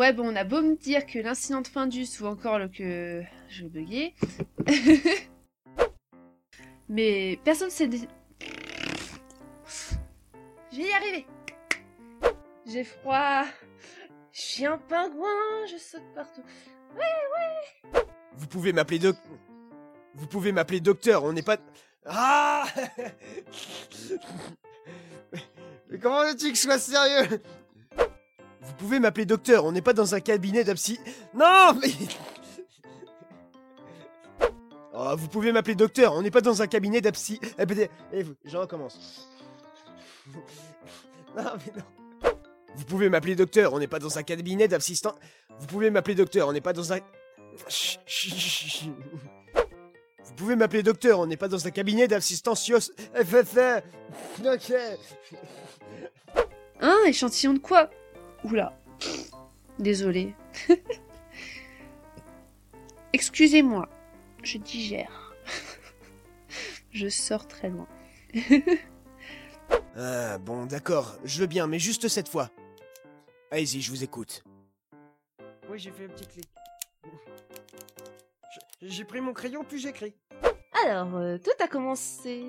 Ouais, 0.00 0.14
bon, 0.14 0.32
on 0.32 0.34
a 0.34 0.44
beau 0.44 0.62
me 0.62 0.76
dire 0.76 1.04
que 1.04 1.18
l'incident 1.18 1.60
de 1.60 1.66
Findus 1.66 2.06
ou 2.22 2.24
encore 2.24 2.58
le 2.58 2.68
que 2.68 3.22
je 3.50 3.66
bugger. 3.66 4.14
Mais 6.88 7.38
personne 7.44 7.68
s'est... 7.68 7.86
dé- 7.86 8.08
Je 10.72 10.76
vais 10.78 10.88
y 10.88 10.92
arriver. 10.94 11.26
J'ai 12.64 12.84
froid. 12.84 13.44
Je 14.32 14.40
suis 14.40 14.64
un 14.64 14.78
pingouin, 14.78 15.66
je 15.70 15.76
saute 15.76 16.00
partout. 16.14 16.44
Vous 18.36 18.46
pouvez 18.46 18.72
m'appeler 18.72 19.00
doc... 19.00 19.16
Vous 20.14 20.26
pouvez 20.26 20.50
m'appeler 20.52 20.80
docteur, 20.80 21.24
on 21.24 21.34
n'est 21.34 21.42
pas... 21.42 21.58
Ah 22.06 22.64
Mais 25.90 25.98
comment 25.98 26.24
veux-tu 26.24 26.52
que 26.52 26.56
je 26.56 26.62
sois 26.62 26.78
sérieux? 26.78 27.42
Vous 28.62 28.72
pouvez 28.74 29.00
m'appeler 29.00 29.24
docteur, 29.26 29.64
on 29.64 29.72
n'est 29.72 29.80
pas 29.82 29.92
dans 29.94 30.14
un 30.14 30.20
cabinet 30.20 30.64
d'absy... 30.64 30.98
Non 31.34 31.72
mais... 31.80 31.88
Oh, 34.92 35.14
vous 35.16 35.28
pouvez 35.28 35.50
m'appeler 35.52 35.74
docteur, 35.76 36.12
on 36.14 36.20
n'est 36.20 36.30
pas 36.32 36.42
dans 36.42 36.60
un 36.60 36.66
cabinet. 36.66 37.00
Eh, 37.00 37.64
ben, 37.64 37.88
eh, 38.12 38.22
vous- 38.22 38.34
je 38.44 38.56
recommence. 38.56 39.28
Non 41.36 41.44
mais 41.44 41.72
non. 41.76 42.30
Vous 42.74 42.84
pouvez 42.84 43.08
m'appeler 43.08 43.34
docteur, 43.34 43.72
on 43.72 43.78
n'est 43.78 43.86
pas 43.86 43.98
dans 43.98 44.18
un 44.18 44.22
cabinet 44.22 44.68
d'assistant... 44.68 45.14
Vous 45.58 45.66
pouvez 45.66 45.90
m'appeler 45.90 46.14
docteur, 46.14 46.48
on 46.48 46.52
n'est 46.52 46.60
pas 46.60 46.72
dans 46.72 46.92
un... 46.92 46.98
Vous 50.24 50.34
pouvez 50.36 50.54
m'appeler 50.56 50.82
docteur, 50.82 51.18
on 51.18 51.26
n'est 51.26 51.36
pas 51.36 51.48
dans 51.48 51.66
un 51.66 51.70
cabinet 51.70 52.06
d'assistance 52.08 52.66
Yos- 52.68 52.92
FFF. 53.14 53.82
Ok. 54.44 54.72
Un 56.80 56.96
échantillon 57.06 57.54
de 57.54 57.58
quoi? 57.58 57.90
Oula. 58.44 58.72
Désolé. 59.78 60.34
Excusez-moi. 63.12 63.88
Je 64.42 64.58
digère. 64.58 65.34
je 66.92 67.08
sors 67.08 67.46
très 67.46 67.68
loin. 67.68 67.86
Ah, 69.96 70.38
bon, 70.38 70.66
d'accord, 70.66 71.16
je 71.24 71.40
veux 71.40 71.46
bien, 71.46 71.66
mais 71.66 71.78
juste 71.78 72.08
cette 72.08 72.28
fois. 72.28 72.50
Allez-y, 73.50 73.80
je 73.80 73.90
vous 73.90 74.02
écoute. 74.02 74.42
Oui, 75.68 75.78
j'ai 75.78 75.90
fait 75.90 76.06
un 76.06 76.08
petit 76.08 76.26
clic. 76.26 76.48
J'ai 78.82 79.04
pris 79.04 79.20
mon 79.20 79.32
crayon, 79.32 79.62
puis 79.62 79.78
j'écris. 79.78 80.14
Alors, 80.84 81.14
euh, 81.16 81.38
tout 81.38 81.50
a 81.62 81.68
commencé. 81.68 82.44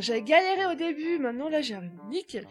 J'ai 0.00 0.22
galéré 0.22 0.66
au 0.66 0.74
début, 0.74 1.18
maintenant 1.18 1.48
là 1.48 1.62
j'arrive 1.62 1.92
nickel. 2.08 2.48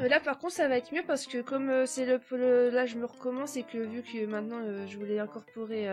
Euh, 0.00 0.08
là 0.08 0.18
par 0.18 0.36
contre 0.38 0.54
ça 0.54 0.66
va 0.66 0.78
être 0.78 0.92
mieux 0.92 1.04
parce 1.06 1.26
que 1.26 1.42
comme 1.42 1.70
euh, 1.70 1.86
c'est 1.86 2.06
le, 2.06 2.70
là 2.70 2.86
je 2.86 2.96
me 2.96 3.04
recommence 3.04 3.56
et 3.56 3.62
que 3.62 3.78
vu 3.78 4.02
que 4.02 4.26
maintenant 4.26 4.58
euh, 4.60 4.84
je 4.88 4.98
voulais 4.98 5.20
incorporer 5.20 5.86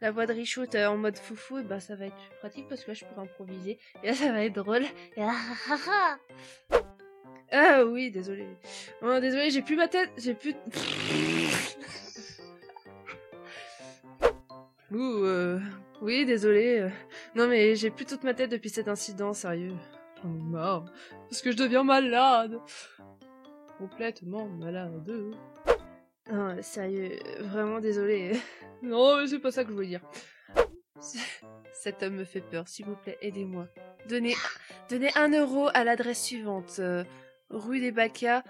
la 0.00 0.12
voix 0.12 0.26
de 0.26 0.32
Richout 0.32 0.76
en 0.76 0.96
mode 0.96 1.18
foufou, 1.18 1.60
bah 1.64 1.80
ça 1.80 1.96
va 1.96 2.06
être 2.06 2.14
plus 2.14 2.36
pratique 2.38 2.68
parce 2.68 2.84
que 2.84 2.92
là 2.92 2.94
je 2.94 3.04
pourrais 3.04 3.22
improviser 3.22 3.80
et 4.04 4.06
là 4.06 4.14
ça 4.14 4.30
va 4.30 4.44
être 4.44 4.54
drôle. 4.54 4.84
Ah, 5.16 5.34
ah, 5.70 6.16
ah, 6.70 6.78
ah. 7.50 7.84
Oui, 7.84 8.12
désolé. 8.12 8.46
Oh, 9.02 9.18
désolé, 9.18 9.50
j'ai 9.50 9.62
plus 9.62 9.74
ma 9.74 9.88
tête, 9.88 10.10
j'ai 10.18 10.34
plus. 10.34 10.54
Ouh, 14.92 15.58
oui, 16.00 16.24
désolé. 16.24 16.88
Non, 17.34 17.46
mais 17.48 17.74
j'ai 17.76 17.90
plus 17.90 18.04
toute 18.04 18.24
ma 18.24 18.34
tête 18.34 18.50
depuis 18.50 18.70
cet 18.70 18.88
incident, 18.88 19.32
sérieux. 19.32 19.74
J'en 20.22 20.34
ai 20.34 20.42
marre. 20.42 20.84
Parce 21.28 21.42
que 21.42 21.52
je 21.52 21.56
deviens 21.56 21.84
malade. 21.84 22.58
Complètement 23.78 24.46
malade. 24.46 25.08
Non, 26.30 26.62
sérieux, 26.62 27.18
vraiment 27.40 27.80
désolé. 27.80 28.32
Non, 28.82 29.16
mais 29.18 29.26
c'est 29.26 29.38
pas 29.38 29.50
ça 29.50 29.64
que 29.64 29.70
je 29.70 29.74
voulais 29.74 29.88
dire. 29.88 30.02
Cet 31.72 32.02
homme 32.02 32.16
me 32.16 32.24
fait 32.24 32.40
peur, 32.40 32.66
s'il 32.68 32.86
vous 32.86 32.96
plaît, 32.96 33.18
aidez-moi. 33.20 33.68
Donnez, 34.08 34.34
donnez 34.90 35.10
un 35.16 35.30
euro 35.30 35.68
à 35.72 35.84
l'adresse 35.84 36.22
suivante. 36.24 36.76
euh, 36.80 37.04
rue 37.50 37.80
des 37.80 37.92
Bacas, 37.92 38.42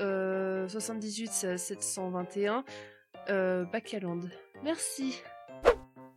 euh, 0.00 0.66
78 0.68 1.58
721, 1.58 2.64
euh, 3.28 3.64
Bacaland. 3.64 4.20
Merci. 4.64 5.22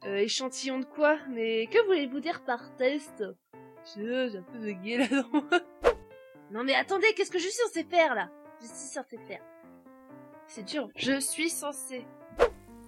Euh, 0.06 0.18
échantillon 0.18 0.80
de 0.80 0.86
quoi? 0.86 1.18
Mais 1.30 1.68
que 1.68 1.84
voulez-vous 1.88 2.20
dire 2.20 2.42
par 2.44 2.76
test? 2.76 3.24
Je- 3.96 4.30
J'ai 4.32 4.38
un 4.38 4.42
peu 4.44 4.60
bugué 4.60 4.98
là-dedans. 5.00 5.30
non 6.52 6.64
mais 6.64 6.76
attendez, 6.76 7.08
qu'est-ce 7.16 7.32
que 7.32 7.40
je 7.40 7.44
suis 7.48 7.54
censé 7.66 7.84
faire 7.84 8.14
là? 8.16 8.30
Je 8.62 8.68
suis 8.68 8.76
censé 8.76 9.18
faire. 9.28 9.42
C'est 10.48 10.64
dur. 10.64 10.90
Je 10.96 11.20
suis 11.20 11.50
censé. 11.50 12.06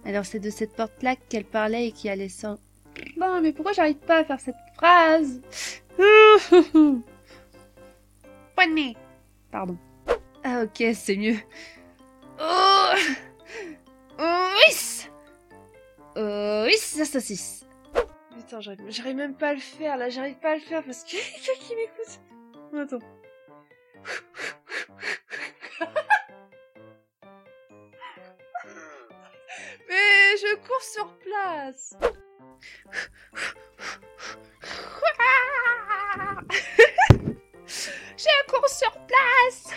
Alors 0.04 0.24
c'est 0.24 0.38
de 0.38 0.50
cette 0.50 0.74
porte-là 0.76 1.16
qu'elle 1.16 1.44
parlait 1.44 1.88
et 1.88 1.92
qui 1.92 2.08
allait 2.08 2.28
sans... 2.28 2.56
Non 3.16 3.40
mais 3.40 3.52
pourquoi 3.52 3.72
j'arrive 3.72 3.96
pas 3.98 4.18
à 4.18 4.24
faire 4.24 4.40
cette 4.40 4.54
phrase? 4.76 5.40
Prenez 8.56 8.96
Pardon. 9.50 9.76
Ah 10.44 10.62
ok, 10.62 10.84
c'est 10.94 11.16
mieux. 11.16 11.36
Oh 12.40 12.92
Oh, 14.20 14.48
oui 14.56 14.74
euh, 16.18 16.66
oui, 16.66 16.74
c'est 16.78 17.04
ça, 17.04 17.20
saucisse. 17.20 17.64
Putain, 18.36 18.60
j'arrive, 18.60 19.16
même 19.16 19.34
pas 19.34 19.48
à 19.48 19.54
le 19.54 19.60
faire, 19.60 19.96
là, 19.96 20.10
j'arrive 20.10 20.38
pas 20.38 20.52
à 20.52 20.54
le 20.54 20.60
faire 20.60 20.84
parce 20.84 21.02
que 21.04 21.10
quelqu'un 21.46 21.52
qui 21.60 21.74
m'écoute. 21.76 22.20
Attends. 22.76 22.98
Mais 29.88 30.36
je 30.36 30.54
cours 30.56 30.82
sur 30.82 31.16
place. 31.18 31.96
Un 38.28 38.44
cours 38.50 38.68
sur 38.68 38.92
place. 39.06 39.70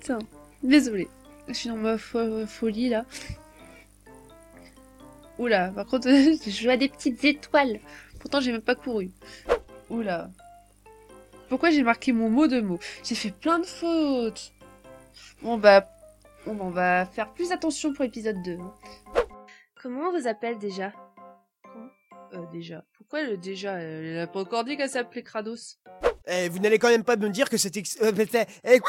Putain. 0.00 0.18
Désolé. 0.62 1.08
Je 1.48 1.52
suis 1.54 1.68
dans 1.68 1.76
ma 1.76 1.96
fo- 1.96 2.46
folie 2.46 2.88
là. 2.88 3.04
Oula, 5.38 5.68
par 5.68 5.86
contre, 5.86 6.08
je 6.48 6.64
vois 6.64 6.76
des 6.76 6.88
petites 6.88 7.24
étoiles. 7.24 7.80
Pourtant, 8.20 8.40
j'ai 8.40 8.52
même 8.52 8.60
pas 8.62 8.74
couru. 8.74 9.10
Oula. 9.88 10.30
Pourquoi 11.48 11.70
j'ai 11.70 11.82
marqué 11.82 12.12
mon 12.12 12.28
mot 12.28 12.46
de 12.46 12.60
mot? 12.60 12.78
J'ai 13.04 13.14
fait 13.14 13.30
plein 13.30 13.58
de 13.60 13.64
fautes. 13.66 14.52
Bon 15.42 15.56
bah, 15.56 15.80
bah, 15.80 16.52
on 16.60 16.70
va 16.70 17.06
faire 17.06 17.32
plus 17.32 17.52
attention 17.52 17.92
pour 17.92 18.04
l'épisode 18.04 18.42
2. 18.42 18.58
hein. 18.60 18.74
Comment 19.80 20.08
on 20.10 20.18
vous 20.20 20.26
appelle 20.26 20.58
déjà? 20.58 20.92
Comment? 21.62 21.88
Euh, 22.42 22.46
déjà. 22.52 22.84
Pourquoi 22.96 23.22
le 23.22 23.36
déjà 23.36 23.74
Elle 23.80 24.18
a 24.18 24.26
pas 24.26 24.40
encore 24.40 24.64
dit 24.64 24.76
qu'elle 24.76 24.90
s'appelait 24.90 25.22
Kratos? 25.22 25.78
Eh, 26.26 26.48
vous 26.50 26.58
n'allez 26.58 26.78
quand 26.78 26.88
même 26.90 27.04
pas 27.04 27.16
me 27.16 27.30
dire 27.30 27.48
que 27.48 27.56
c'est... 27.56 27.74
ex- 27.76 27.96
euh, 28.02 28.12
eh, 28.64 28.80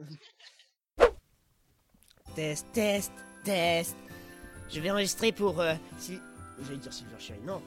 Test, 2.34 2.66
test, 2.72 3.12
test. 3.44 3.96
Je 4.70 4.80
vais 4.80 4.90
enregistrer 4.90 5.32
pour. 5.32 5.60
Euh, 5.60 5.74
Syl- 5.98 6.20
J'allais 6.64 6.76
dire 6.78 6.92
Silver 6.92 7.16
Cherry, 7.18 7.40
non. 7.44 7.60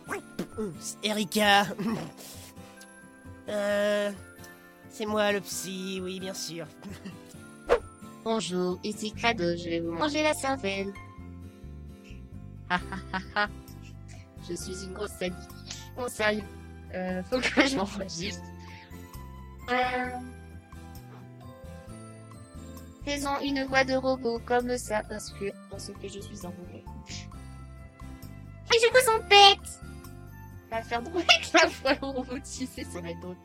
Erika. 1.03 1.65
euh. 3.49 4.11
C'est 4.89 5.05
moi 5.07 5.31
le 5.31 5.41
psy, 5.41 5.99
oui, 6.03 6.19
bien 6.19 6.33
sûr. 6.35 6.67
Bonjour, 8.23 8.79
ici 8.83 9.11
Crado, 9.11 9.55
je 9.57 9.69
vais 9.69 9.79
vous 9.79 9.91
manger 9.91 10.21
la 10.23 10.33
cervelle. 10.35 10.93
Je 14.47 14.53
suis 14.55 14.83
une 14.85 14.93
grosse 14.93 15.11
sadique. 15.11 15.35
Bon, 15.97 16.07
sérieux. 16.07 16.43
Euh, 16.93 17.23
faut 17.23 17.39
que 17.39 17.67
je 17.67 17.75
m'enregistre. 17.75 18.43
Euh... 19.69 20.09
Faisons 23.05 23.39
une 23.43 23.65
voix 23.65 23.83
de 23.83 23.95
robot 23.95 24.39
comme 24.45 24.77
ça, 24.77 25.01
parce 25.09 25.31
que, 25.31 25.51
parce 25.69 25.87
que 25.87 26.07
je 26.07 26.19
suis 26.19 26.45
un 26.45 26.49
robot. 26.49 26.83
Et 28.73 28.79
je 28.79 28.87
vous 28.91 29.09
embête! 29.11 29.79
Va 30.71 30.81
faire 30.81 31.01
drôle 31.01 31.21
avec 31.21 31.51
la 31.53 31.67
voix 31.67 31.93
robotisée, 32.13 32.85
ça 32.85 33.01
va 33.01 33.09
être 33.09 33.19
drôle. 33.19 33.35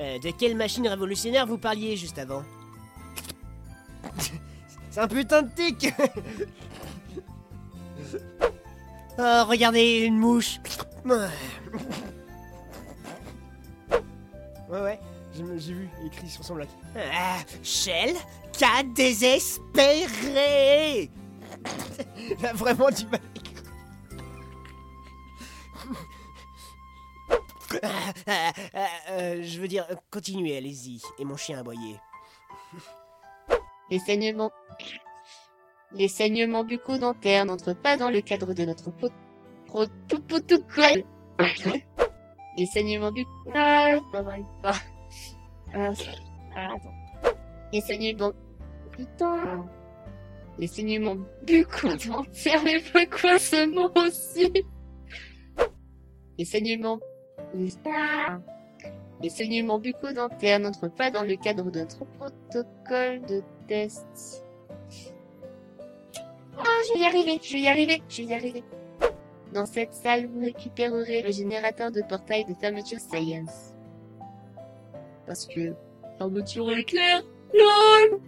Euh, 0.00 0.18
de 0.18 0.30
quelle 0.30 0.56
machine 0.56 0.88
révolutionnaire 0.88 1.46
vous 1.46 1.58
parliez 1.58 1.96
juste 1.96 2.18
avant? 2.18 2.42
C'est 4.90 5.00
un 5.00 5.08
putain 5.08 5.42
de 5.42 5.50
tic 5.50 5.94
Oh, 9.18 9.44
regardez, 9.46 9.98
une 10.00 10.18
mouche. 10.18 10.58
Ouais, 11.04 11.28
ouais, 14.80 15.00
j'ai 15.34 15.74
vu 15.74 15.88
écrit 16.06 16.28
sur 16.28 16.44
son 16.44 16.56
lac. 16.56 16.68
Ah, 16.96 17.38
Shell, 17.62 18.14
cas 18.60 18.82
désespéré. 18.82 20.08
Il 22.18 22.46
a 22.46 22.52
vraiment 22.52 22.90
du 22.90 23.06
mal. 23.06 23.20
Ah, 28.26 28.52
ah, 28.74 28.88
euh, 29.10 29.42
je 29.42 29.60
veux 29.60 29.68
dire, 29.68 29.86
euh, 29.90 29.94
continuez, 30.10 30.56
allez-y. 30.56 31.00
Et 31.18 31.24
mon 31.24 31.36
chien 31.36 31.56
a 31.56 31.60
aboyé. 31.60 31.96
Les 33.90 33.98
saignements. 33.98 34.50
Les 35.92 36.08
saignements 36.08 36.64
bucco-dentaires 36.64 37.46
n'entrent 37.46 37.74
pas 37.74 37.96
dans 37.96 38.10
le 38.10 38.20
cadre 38.20 38.52
de 38.54 38.64
notre 38.64 38.90
pro- 38.90 39.10
pro-. 39.66 39.86
Les 42.56 42.66
saignements 42.66 43.12
bucco... 43.12 43.30
Ah. 43.54 43.98
Ah, 45.72 45.92
ah, 46.56 46.74
attends. 46.74 46.94
Les 47.72 47.80
saignements... 47.80 48.32
Putain. 49.00 49.66
Les 50.58 50.66
saignements 50.66 51.16
bucco-dentaires, 51.46 52.62
mais 52.62 52.80
pourquoi 52.80 53.38
ce 53.38 53.66
mot 53.66 53.90
aussi 53.96 54.52
Les 56.38 56.44
saignements... 56.44 57.00
Les 59.22 59.30
saignements 59.30 59.78
bucco-dentaires 59.78 60.60
n'entrent 60.60 60.92
pas 60.94 61.10
dans 61.10 61.22
le 61.22 61.36
cadre 61.36 61.70
de 61.70 61.80
notre 61.80 62.04
protocole 62.04 63.22
de 63.26 63.42
test. 63.66 64.44
Ah, 66.58 66.64
je 66.88 66.94
vais 66.94 67.00
y 67.00 67.04
arriver, 67.06 67.40
je 67.42 67.52
vais 67.54 67.60
y 67.60 67.68
arriver, 67.68 68.02
je 68.06 68.22
vais 68.22 68.28
y 68.28 68.34
arriver. 68.34 68.64
Dans 69.54 69.64
cette 69.64 69.94
salle, 69.94 70.26
vous 70.26 70.40
récupérerez 70.40 71.22
le 71.22 71.32
générateur 71.32 71.90
de 71.90 72.02
portail 72.02 72.44
de 72.44 72.52
fermeture 72.52 73.00
Science. 73.00 73.74
Parce 75.26 75.46
que... 75.46 75.74
Fermeture 76.18 76.70
éclair 76.72 77.22
LOL 77.54 78.20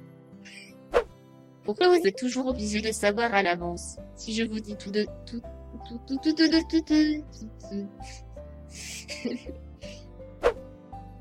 pourquoi 1.64 1.88
vous 1.88 2.06
êtes 2.06 2.17
toujours 2.17 2.47
obligé 2.47 2.81
de 2.81 2.91
savoir 2.91 3.32
à 3.35 3.43
l'avance 3.43 3.97
Si 4.17 4.35
je 4.35 4.43
vous 4.43 4.61
dis 4.61 4.76
tout 4.76 4.91
de 4.91 5.06
tout 5.26 5.41
tout 5.88 6.00
tout 6.06 6.19
tout 6.19 6.35
tout 6.35 6.49
tout, 6.49 6.62
tout, 6.69 6.82
tout, 6.82 7.49
tout. 7.70 7.88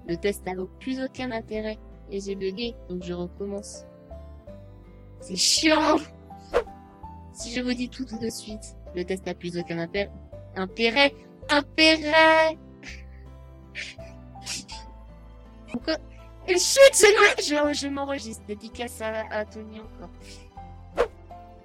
Le 0.07 0.17
test 0.17 0.45
n'a 0.45 0.53
plus 0.79 1.03
aucun 1.03 1.31
intérêt 1.31 1.77
et 2.09 2.19
j'ai 2.19 2.35
bugué, 2.35 2.75
donc 2.89 3.03
je 3.03 3.13
recommence. 3.13 3.85
C'est 5.21 5.35
chiant. 5.35 5.97
Si 7.33 7.53
je 7.53 7.61
vous 7.61 7.73
dis 7.73 7.87
tout 7.89 8.05
tout 8.05 8.17
de 8.17 8.29
suite, 8.29 8.75
le 8.95 9.05
test 9.05 9.25
n'a 9.25 9.33
plus 9.33 9.57
aucun 9.57 9.77
intérêt. 9.79 10.11
Intérêt, 10.55 11.13
intérêt. 11.49 12.57
Pourquoi 15.71 15.97
et 16.47 16.57
chut, 16.57 16.79
je, 16.93 17.43
je, 17.43 17.73
je 17.73 17.87
m'enregistre. 17.87 18.43
Dédicace 18.47 19.01
à, 19.01 19.23
à 19.31 19.45
Tony 19.45 19.79
encore. 19.79 20.09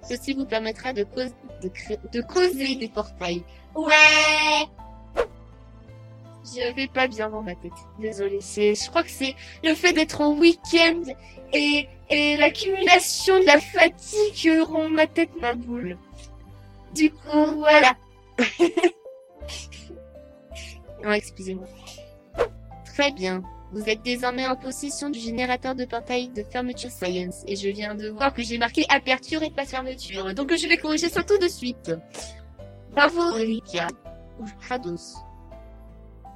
Ceci 0.07 0.33
vous 0.33 0.45
permettra 0.45 0.93
de, 0.93 1.03
cause, 1.03 1.33
de, 1.61 1.67
cré- 1.69 1.99
de 2.13 2.21
causer 2.21 2.75
des 2.75 2.89
portails. 2.89 3.43
Ouais 3.75 4.67
je 6.55 6.73
vais 6.75 6.87
pas 6.87 7.07
bien 7.09 7.29
dans 7.29 7.41
ma 7.41 7.55
tête. 7.55 7.73
Désolée, 7.99 8.39
c'est, 8.39 8.73
je 8.73 8.87
crois 8.89 9.03
que 9.03 9.09
c'est 9.09 9.35
le 9.65 9.75
fait 9.75 9.91
d'être 9.91 10.21
en 10.21 10.31
week-end 10.33 11.01
et, 11.51 11.89
et 12.09 12.37
l'accumulation 12.37 13.37
de 13.41 13.45
la 13.45 13.59
fatigue 13.59 14.61
rend 14.61 14.87
ma 14.87 15.07
tête 15.07 15.29
ma 15.41 15.53
boule. 15.55 15.97
Du 16.95 17.11
coup, 17.11 17.45
voilà. 17.57 17.97
non, 21.03 21.11
excusez-moi. 21.11 21.67
Très 22.85 23.11
bien. 23.11 23.43
Vous 23.71 23.89
êtes 23.89 24.01
désormais 24.01 24.47
en 24.47 24.55
possession 24.55 25.09
du 25.09 25.19
générateur 25.19 25.75
de 25.75 25.83
portail 25.83 26.29
de 26.29 26.43
fermeture 26.43 26.89
Science 26.89 27.43
et 27.47 27.55
je 27.55 27.67
viens 27.67 27.95
de 27.95 28.09
voir 28.09 28.33
que 28.33 28.41
j'ai 28.41 28.57
marqué 28.57 28.85
aperture 28.89 29.43
et 29.43 29.51
pas 29.51 29.65
fermeture. 29.65 30.33
Donc 30.33 30.55
je 30.55 30.67
vais 30.67 30.77
corriger 30.77 31.09
ça 31.09 31.23
tout 31.23 31.37
de 31.37 31.47
suite. 31.47 31.91
Bravo, 32.91 33.35
Erika. 33.37 33.87
Ou 34.39 34.45
Kratos. 34.61 35.17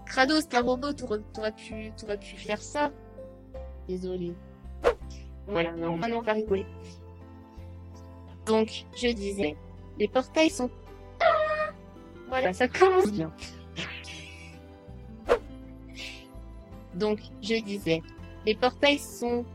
Kratos, 0.05 0.47
t'es 0.49 0.57
un 0.57 0.61
robot, 0.61 0.91
t'aurais 0.91 1.53
pu, 1.53 1.93
pu 2.19 2.35
faire 2.35 2.61
ça. 2.61 2.91
Désolé. 3.87 4.33
Voilà, 5.47 5.71
non, 5.71 5.95
maintenant 5.95 6.17
on 6.17 6.21
va 6.21 6.33
rigoler. 6.33 6.65
Donc, 8.45 8.85
je 8.95 9.07
disais, 9.07 9.55
les 9.97 10.07
portails 10.07 10.49
sont... 10.49 10.69
Voilà, 12.27 12.53
ça 12.53 12.67
commence 12.67 13.11
bien. 13.11 13.31
Donc, 16.95 17.19
je 17.41 17.55
disais, 17.63 18.01
les 18.45 18.55
portails 18.55 18.99
sont... 18.99 19.45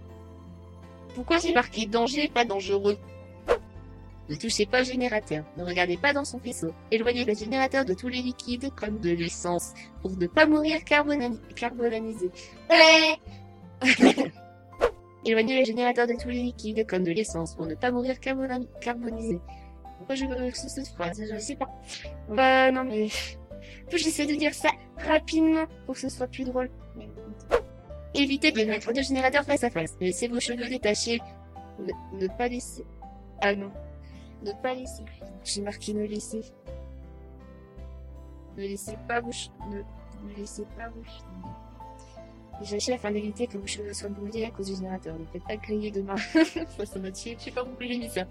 Pourquoi 1.15 1.39
j'ai 1.39 1.53
marqué 1.53 1.87
danger, 1.87 2.29
pas 2.29 2.45
dangereux? 2.45 2.99
Ne 4.29 4.35
touchez 4.35 4.67
pas 4.67 4.81
au 4.81 4.85
générateur, 4.85 5.45
ne 5.57 5.65
regardez 5.65 5.97
pas 5.97 6.13
dans 6.13 6.25
son 6.25 6.41
faisceau, 6.41 6.73
éloignez 6.91 7.25
le 7.25 7.33
générateur 7.35 7.85
de 7.85 7.95
tous 7.95 8.09
les 8.09 8.23
liquides 8.23 8.75
comme 8.75 8.99
de 8.99 9.11
l'essence, 9.11 9.73
pour 10.03 10.17
ne 10.17 10.27
pas 10.27 10.47
mourir 10.47 10.83
carbonisé. 10.83 12.31
éloignez 15.25 15.61
le 15.61 15.65
générateur 15.65 16.09
de 16.09 16.15
tous 16.21 16.29
les 16.29 16.43
liquides 16.43 16.85
comme 16.89 17.05
de 17.05 17.13
l'essence, 17.13 17.55
pour 17.55 17.67
ne 17.67 17.77
pas 17.77 17.93
mourir 17.93 18.19
carbonisé. 18.19 19.39
Pourquoi 19.99 20.17
je 20.17 20.25
veux 20.25 20.51
que 20.51 20.59
ce 20.59 20.69
cette 20.69 20.89
phrase 20.89 21.23
Je 21.33 21.39
sais 21.39 21.55
pas. 21.57 21.69
Bah 22.29 22.73
non 22.73 22.83
mais... 22.83 23.07
J'essaie 23.91 24.27
de 24.27 24.35
dire 24.35 24.55
ça 24.55 24.71
rapidement 24.97 25.67
pour 25.85 25.95
que 25.95 26.01
ce 26.01 26.09
soit 26.09 26.27
plus 26.27 26.45
drôle. 26.45 26.69
Évitez 28.17 28.51
de 28.53 28.65
mettre 28.65 28.93
le 28.93 29.03
générateur 29.03 29.45
face 29.45 29.63
à 29.65 29.71
face. 29.71 29.95
Laissez 30.01 30.29
vos 30.29 30.41
cheveux 30.41 30.69
détachés. 30.69 31.21
Ne, 31.79 31.93
ne 32.21 32.29
pas 32.29 32.49
laisser... 32.49 32.85
Ah 33.43 33.55
non. 33.55 33.71
Ne 34.43 34.53
pas 34.63 34.75
laisser. 34.75 35.05
J'ai 35.45 35.61
marqué 35.61 35.93
ne 35.93 36.05
laisser. 36.05 36.41
Ne 38.57 38.63
laissez 38.63 38.97
pas 39.07 39.21
vos 39.21 39.31
che- 39.31 39.51
ne, 39.71 39.79
ne 39.79 40.35
laissez 40.37 40.65
pas 40.77 40.89
vos 40.89 41.05
cheveux. 41.05 42.79
J'ai 42.81 42.95
afin 42.95 43.11
d'éviter 43.11 43.47
que 43.47 43.59
vos 43.59 43.67
cheveux 43.67 43.93
soient 43.93 44.09
brûlés 44.09 44.47
à 44.47 44.51
cause 44.51 44.67
du 44.69 44.77
générateur. 44.77 45.19
Ne 45.19 45.27
faites 45.27 45.45
pas 45.45 45.57
griller 45.57 45.91
demain. 45.91 46.17
ça 46.17 46.99
m'a 46.99 47.11
tué. 47.11 47.37
Je 47.39 47.45
sais 47.45 47.51
pas 47.51 47.65
pourquoi 47.65 47.87
j'ai 47.87 47.99
mis 47.99 48.09
ça. 48.09 48.23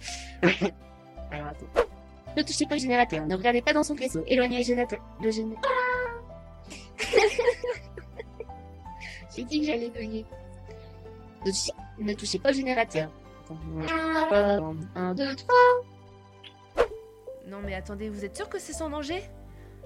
Alors 1.31 1.47
attends. 1.47 1.67
Ne 2.35 2.41
touchez 2.41 2.65
pas 2.65 2.73
le 2.75 2.81
générateur. 2.81 3.25
Ne 3.27 3.35
regardez 3.35 3.61
pas 3.61 3.73
dans 3.73 3.83
son 3.83 3.95
faisceau. 3.95 4.23
Éloignez 4.25 4.57
le 4.57 4.63
générateur. 4.63 4.99
Le 5.21 5.29
géné... 5.29 5.55
J'ai 9.35 9.43
dit 9.43 9.59
que 9.59 9.65
j'allais 9.65 9.89
gagner. 9.89 10.25
Ne 11.97 12.13
touchez, 12.13 12.39
pas 12.39 12.49
le 12.51 12.55
générateur. 12.55 13.09
Attends. 13.45 14.75
Un, 14.95 15.13
deux, 15.13 15.35
trois. 15.35 16.85
Non 17.47 17.59
mais 17.63 17.75
attendez, 17.75 18.09
vous 18.09 18.25
êtes 18.25 18.35
sûr 18.35 18.49
que 18.49 18.57
c'est 18.59 18.73
sans 18.73 18.89
danger? 18.89 19.23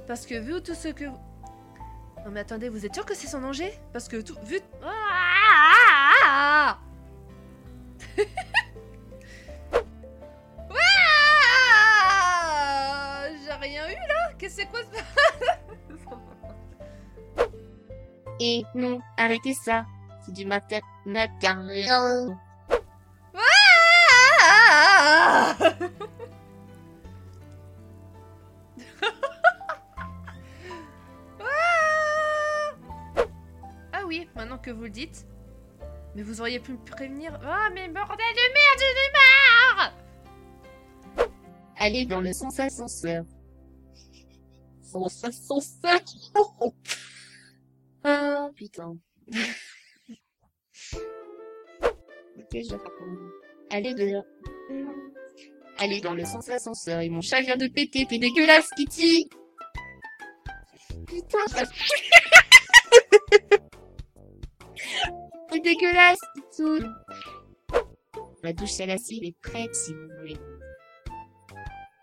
Parce 0.07 0.25
que 0.25 0.36
vu 0.40 0.62
tout 0.62 0.75
ce 0.75 0.88
que... 0.90 1.06
Non 1.06 2.31
mais 2.31 2.40
attendez, 2.42 2.69
vous 2.69 2.86
êtes 2.86 2.94
sûr 2.94 3.06
que 3.06 3.13
c'est 3.15 3.27
sans 3.27 3.41
danger? 3.41 3.74
Parce 3.91 4.08
que 4.08 4.22
tout... 4.22 4.36
Vu... 4.44 4.60
Ah, 4.84 4.88
ah, 6.25 6.77
ah 6.77 6.77
Ah, 11.91 13.27
J'ai 13.44 13.51
rien 13.53 13.88
eu 13.89 13.94
là? 14.08 14.32
Qu'est-ce 14.38 14.58
que 14.58 14.62
c'est 14.62 14.68
quoi 14.70 14.79
ce... 14.84 15.00
Et 18.39 18.63
non, 18.74 19.01
arrêtez 19.17 19.53
ça. 19.53 19.86
C'est 20.25 20.34
du 20.34 20.46
matin. 20.46 20.79
Ah 33.91 34.05
oui, 34.05 34.27
maintenant 34.36 34.58
que 34.58 34.72
vous 34.72 34.84
le 34.84 34.89
dites. 34.89 35.25
Mais 36.15 36.24
vous 36.24 36.41
auriez 36.41 36.60
pu 36.60 36.72
me 36.72 36.77
prévenir. 36.77 37.38
Ah 37.43 37.69
mais 37.74 37.88
bordel 37.89 38.17
de 38.17 38.53
merde, 38.53 38.79
j'en 38.79 38.96
ai 39.03 39.12
marre 39.13 39.93
Allez 41.77 42.05
dans 42.05 42.22
le 42.22 42.34
sens 42.34 42.60
ascenseur. 42.60 43.25
Sens 44.81 45.24
ascenseur. 45.24 46.00
Putain. 48.60 48.98
ok, 52.38 52.51
je 52.51 52.75
Allez 53.70 53.94
de... 53.94 54.22
Allez 55.78 56.01
dans 56.01 56.13
le 56.13 56.25
sens 56.25 56.50
ascenseur 56.50 57.00
et 57.00 57.08
mon 57.08 57.22
chat 57.22 57.39
vient 57.39 57.56
de 57.56 57.68
péter, 57.68 58.06
t'es 58.06 58.18
dégueulasse, 58.18 58.70
Kitty 58.75 59.30
Putain, 61.08 61.48
ça... 61.48 61.63
T'es 65.50 65.60
dégueulasse, 65.63 66.20
Kitty 66.36 66.84
La 68.44 68.51
douche 68.51 68.78
à 68.82 68.88
l'acide 68.88 69.24
est 69.24 69.38
prête, 69.42 69.74
si 69.74 69.94
vous 69.94 70.10
voulez. 70.20 70.38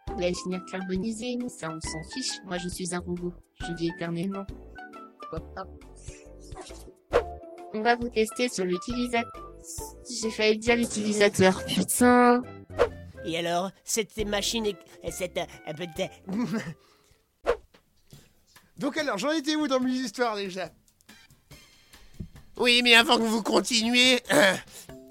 Vous 0.08 0.22
allez 0.22 0.32
finir 0.32 0.64
carbonisé, 0.70 1.36
ça 1.48 1.68
on 1.68 1.80
s'en 1.82 2.02
fiche. 2.14 2.40
Moi 2.46 2.56
je 2.56 2.70
suis 2.70 2.94
un 2.94 3.00
robot. 3.00 3.34
Je 3.60 3.74
vis 3.74 3.90
éternellement. 3.90 4.46
Hop, 5.32 5.44
hop. 5.58 5.86
On 7.76 7.82
va 7.82 7.94
vous 7.94 8.08
tester 8.08 8.48
sur 8.48 8.64
l'utilisateur. 8.64 9.30
J'ai 10.08 10.30
failli 10.30 10.56
dire 10.56 10.76
l'utilisateur. 10.76 11.62
Putain. 11.66 12.42
Et 13.26 13.36
alors, 13.36 13.70
cette 13.84 14.16
machine 14.26 14.64
est... 14.64 15.10
Cette... 15.10 15.36
euh, 15.36 15.72
peut-être- 15.76 16.22
Donc 18.78 18.96
alors, 18.96 19.18
j'en 19.18 19.32
étais 19.32 19.56
où 19.56 19.68
dans 19.68 19.80
mes 19.80 19.90
histoires 19.92 20.36
déjà? 20.36 20.70
Oui, 22.56 22.80
mais 22.82 22.94
avant 22.94 23.18
que 23.18 23.24
vous 23.24 23.42
continuiez... 23.42 24.22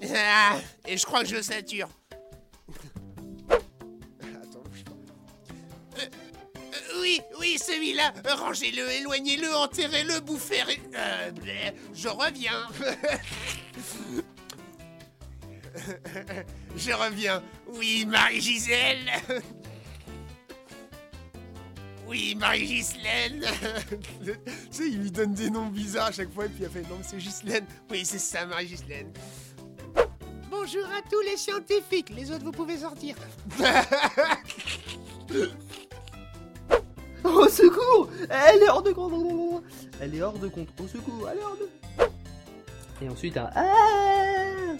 et 0.88 0.96
je 0.96 1.06
crois 1.06 1.22
que 1.22 1.28
je 1.28 1.40
sature. 1.40 1.88
Celui-là. 7.58 8.14
Rangez-le, 8.24 8.90
éloignez-le, 8.90 9.54
enterrez-le, 9.54 10.20
bouffez... 10.20 10.62
Euh, 10.94 11.30
je 11.94 12.08
reviens. 12.08 12.66
je 16.76 16.92
reviens. 16.92 17.42
Oui, 17.68 18.06
Marie-Gisèle. 18.06 19.10
Oui, 22.06 22.34
Marie-Gislaine. 22.36 23.40
tu 24.24 24.32
sais, 24.70 24.88
il 24.88 25.02
lui 25.02 25.10
donne 25.10 25.34
des 25.34 25.50
noms 25.50 25.66
bizarres 25.66 26.06
à 26.06 26.12
chaque 26.12 26.32
fois, 26.32 26.46
et 26.46 26.48
puis 26.48 26.60
il 26.60 26.66
a 26.66 26.70
fait 26.70 26.82
non, 26.82 27.00
c'est 27.02 27.16
Ghislaine. 27.16 27.66
Oui, 27.90 28.04
c'est 28.04 28.20
ça, 28.20 28.46
Marie-Gislaine. 28.46 29.12
Bonjour 30.48 30.86
à 30.86 31.02
tous 31.10 31.20
les 31.22 31.36
scientifiques. 31.36 32.10
Les 32.10 32.30
autres, 32.30 32.44
vous 32.44 32.52
pouvez 32.52 32.78
sortir. 32.78 33.16
Au 37.26 37.48
secours 37.48 38.08
Elle 38.30 38.62
est 38.62 38.68
hors 38.68 38.82
de 38.82 38.92
compte 38.92 39.62
Elle 40.00 40.14
est 40.14 40.22
hors 40.22 40.38
de 40.38 40.48
compte. 40.48 40.68
Au 40.82 40.86
secours, 40.86 41.28
elle 41.30 41.38
est 41.38 41.42
hors 41.44 41.56
de... 41.56 43.04
Et 43.04 43.08
ensuite 43.08 43.36
un 43.36 43.50
Ah 43.54 44.74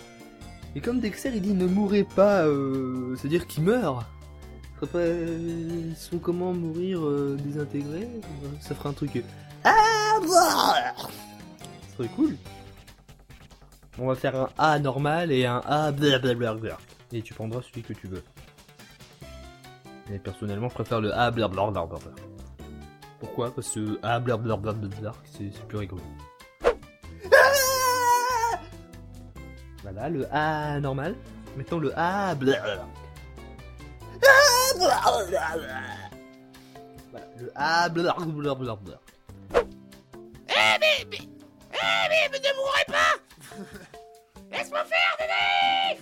Et 0.74 0.80
comme 0.80 1.00
Dexter 1.00 1.30
il 1.34 1.42
dit 1.42 1.52
ne 1.52 1.66
mourrez 1.66 2.04
pas, 2.04 2.44
euh, 2.46 3.14
c'est-à-dire 3.16 3.46
qu'il 3.46 3.64
meurt. 3.64 4.04
Ça 4.80 4.86
pas... 4.86 5.06
Ils 5.06 5.96
sont 5.96 6.18
comment 6.18 6.52
mourir 6.52 7.04
euh, 7.04 7.36
désintégrés? 7.42 8.08
Ça 8.60 8.74
ferait 8.74 8.90
un 8.90 8.92
truc... 8.92 9.16
euh, 9.16 9.22
Ah 9.64 10.18
Ça 10.28 11.96
serait 11.96 12.08
cool. 12.08 12.36
On 13.98 14.06
va 14.08 14.14
faire 14.14 14.36
un 14.36 14.48
A 14.58 14.78
normal 14.78 15.32
et 15.32 15.46
un 15.46 15.62
A 15.66 15.90
blablabla. 15.92 16.76
Et 17.12 17.22
tu 17.22 17.32
prendras 17.34 17.62
celui 17.62 17.82
que 17.82 17.94
tu 17.94 18.06
veux. 18.08 18.22
Et 20.12 20.18
personnellement, 20.18 20.68
je 20.68 20.74
préfère 20.74 21.00
le 21.00 21.12
A 21.14 21.30
blablabla. 21.30 21.86
Pourquoi 23.20 23.50
Parce 23.54 23.70
que 23.70 23.98
A 24.02 24.18
blablabla, 24.20 24.74
c'est 25.24 25.50
c'est 25.52 25.66
plus 25.66 25.78
rigolo. 25.78 26.02
Voilà, 29.82 30.08
le 30.08 30.26
A 30.34 30.80
normal. 30.80 31.14
Mettons 31.56 31.78
le 31.78 31.92
A 31.98 32.34
blablabla. 32.34 32.86
Voilà, 37.12 37.28
le 37.38 37.50
A 37.54 37.88
blablabla. 37.88 38.98
Eh, 40.48 40.78
mais, 40.80 41.06
mais, 41.10 41.18
eh, 41.20 42.08
mais, 42.08 42.28
mais 42.32 42.38
ne 42.38 42.56
mourrez 42.56 42.86
pas 42.88 43.14
Laisse-moi 44.50 44.84
faire, 44.84 45.16
bébé 45.18 46.00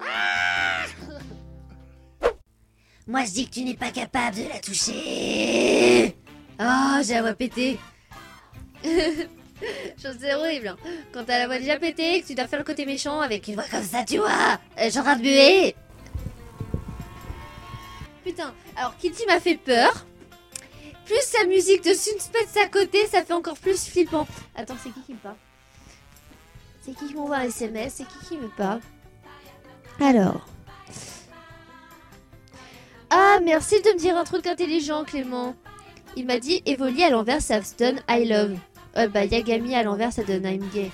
Ah 0.00 0.86
Moi 3.08 3.24
je 3.24 3.30
dis 3.30 3.48
que 3.48 3.54
tu 3.54 3.64
n'es 3.64 3.74
pas 3.74 3.90
capable 3.90 4.36
de 4.36 4.42
la 4.48 4.60
toucher. 4.60 6.14
Oh, 6.60 6.98
j'ai 7.02 7.14
la 7.14 7.22
voix 7.22 7.32
pétée. 7.32 7.78
Chose 10.00 10.18
horrible. 10.32 10.68
hein. 10.68 10.76
Quand 11.12 11.24
t'as 11.24 11.38
la 11.38 11.46
voix 11.46 11.58
déjà 11.58 11.78
pétée, 11.78 12.20
que 12.20 12.26
tu 12.26 12.34
dois 12.34 12.46
faire 12.46 12.58
le 12.58 12.64
côté 12.64 12.84
méchant 12.86 13.20
avec 13.20 13.48
une 13.48 13.54
voix 13.54 13.64
comme 13.70 13.82
ça, 13.82 14.04
tu 14.04 14.18
vois. 14.18 14.58
Euh, 14.78 14.90
train 14.90 15.16
de 15.16 15.22
buer. 15.22 15.74
Putain, 18.24 18.52
alors 18.76 18.96
Kitty 18.98 19.24
m'a 19.26 19.40
fait 19.40 19.56
peur. 19.56 20.04
Plus 21.06 21.22
sa 21.22 21.44
musique 21.46 21.82
de 21.84 21.94
suspense 21.94 22.56
à 22.62 22.68
côté, 22.68 23.06
ça 23.06 23.24
fait 23.24 23.32
encore 23.32 23.56
plus 23.58 23.88
flippant. 23.88 24.28
Attends, 24.54 24.76
c'est 24.82 24.90
qui 24.90 25.00
qui 25.00 25.12
me 25.14 25.18
parle? 25.18 25.36
C'est 26.82 26.94
qui 26.94 27.06
qui 27.08 27.14
m'envoie 27.14 27.38
un 27.38 27.44
SMS 27.44 27.94
C'est 27.96 28.04
qui 28.06 28.26
qui 28.28 28.36
me 28.36 28.48
parle? 28.48 28.80
Alors. 30.00 30.46
Ah, 33.10 33.38
merci 33.42 33.80
de 33.80 33.90
me 33.90 33.98
dire 33.98 34.16
un 34.16 34.24
truc 34.24 34.46
intelligent, 34.46 35.04
Clément. 35.04 35.54
Il 36.16 36.26
m'a 36.26 36.38
dit 36.38 36.62
Evoli 36.66 37.02
à 37.04 37.10
l'envers, 37.10 37.40
ça 37.40 37.60
donne 37.78 38.00
I 38.08 38.26
love. 38.26 38.56
Ouais, 38.96 39.08
bah 39.08 39.24
Yagami 39.24 39.74
à 39.74 39.82
l'envers, 39.82 40.12
ça 40.12 40.24
donne 40.24 40.44
I'm 40.44 40.68
gay. 40.72 40.90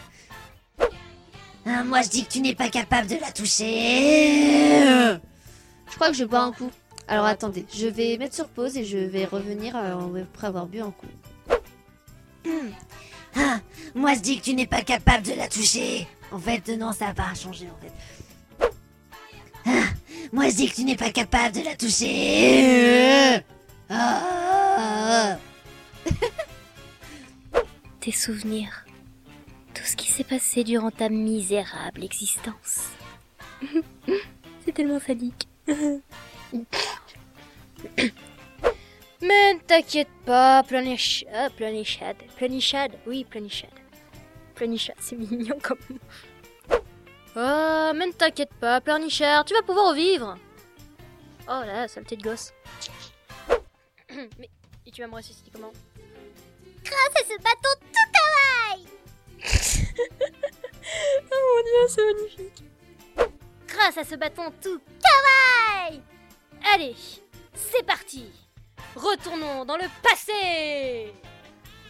Ah, 1.67 1.83
moi, 1.83 2.03
je 2.03 2.09
dis 2.11 2.25
que 2.25 2.31
tu 2.31 2.41
n'es 2.41 2.55
pas 2.55 2.69
capable 2.69 3.09
de 3.09 3.17
la 3.17 3.33
toucher. 3.33 5.19
Je 5.91 5.95
crois 5.95 6.09
que 6.09 6.17
je 6.17 6.25
bois 6.25 6.41
un 6.41 6.53
coup. 6.53 6.71
Alors 7.07 7.27
attendez, 7.27 7.67
je 7.75 7.87
vais 7.87 8.17
mettre 8.17 8.35
sur 8.35 8.49
pause 8.49 8.77
et 8.77 8.85
je 8.85 8.99
vais 8.99 9.27
revenir 9.27 9.77
euh, 9.77 10.23
après 10.23 10.47
avoir 10.47 10.67
bu 10.67 10.81
un 10.81 10.91
coup. 10.91 11.07
Ah, 13.37 13.61
moi 13.95 14.15
je 14.15 14.21
dis 14.21 14.39
que 14.39 14.45
tu 14.45 14.55
n'es 14.55 14.67
pas 14.67 14.83
capable 14.83 15.25
de 15.25 15.33
la 15.35 15.49
toucher. 15.49 16.07
En 16.33 16.39
fait, 16.39 16.69
non, 16.69 16.93
ça 16.93 17.09
n'a 17.09 17.15
pas 17.15 17.35
changé 17.35 17.67
en 17.67 17.77
fait. 17.83 17.93
Moi 20.35 20.49
je 20.49 20.57
dis 20.57 20.69
que 20.69 20.75
tu 20.75 20.83
n'es 20.83 20.97
pas 20.97 21.13
capable 21.13 21.55
de 21.55 21.61
la 21.61 21.77
toucher. 21.77 23.41
Ah. 23.89 25.39
tes 28.01 28.11
souvenirs, 28.11 28.85
tout 29.75 29.85
ce 29.85 29.95
qui 29.95 30.11
s'est 30.11 30.25
passé 30.25 30.65
durant 30.65 30.91
ta 30.91 31.09
misérable 31.09 32.03
existence. 32.03 32.89
C'est 34.65 34.73
tellement 34.75 34.99
sadique. 34.99 35.47
Mais 35.69 35.85
ne 39.55 39.61
t'inquiète 39.65 40.09
pas, 40.27 40.65
Planichad, 40.65 41.53
Planichad, 41.53 42.17
Planichad, 42.37 42.91
oui, 43.07 43.23
Planichad. 43.23 43.71
Planichad, 44.57 44.97
c'est 44.99 45.17
mignon 45.17 45.59
comme. 45.63 45.79
Oh, 47.37 47.91
mais 47.97 48.07
ne 48.07 48.13
t'inquiète 48.13 48.55
pas, 48.61 48.81
Planichard, 48.81 49.45
tu 49.45 49.55
vas 49.55 49.63
pouvoir 49.63 49.89
revivre. 49.91 50.37
Oh 51.49 51.63
là, 51.67 51.89
saleté 51.89 52.17
de 52.17 52.23
gosse. 52.23 52.53
mais, 54.39 54.49
et 54.87 54.93
tu 54.93 55.01
vas 55.01 55.09
me 55.09 55.15
ressusciter 55.15 55.51
comment? 55.53 55.73
Grâce 56.85 57.17
à 57.17 57.25
ce 57.25 57.37
bâton 57.43 57.69
tout 57.93 58.05
Oh 61.33 61.57
mon 61.57 61.63
dieu, 61.63 61.89
c'est 61.89 62.05
magnifique. 62.15 62.65
Grâce 63.67 63.99
à 63.99 64.05
ce 64.05 64.15
bâton 64.15 64.53
tout 64.63 64.81
kawaii 65.03 66.01
Allez, 66.73 66.95
c'est 67.53 67.85
parti. 67.85 68.31
Retournons 68.95 69.65
dans 69.65 69.77
le 69.77 69.89
passé. 70.03 71.13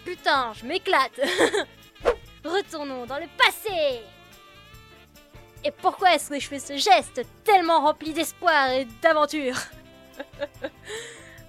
Putain, 0.06 0.54
je 0.54 0.64
m'éclate. 0.64 1.20
Retournons 2.44 3.04
dans 3.04 3.18
le 3.18 3.28
passé 3.36 4.00
et 5.64 5.70
pourquoi 5.70 6.14
est-ce 6.14 6.28
que 6.28 6.38
je 6.38 6.46
fais 6.46 6.58
ce 6.58 6.76
geste 6.76 7.22
tellement 7.42 7.80
rempli 7.80 8.12
d'espoir 8.12 8.70
et 8.70 8.86
d'aventure 9.02 9.56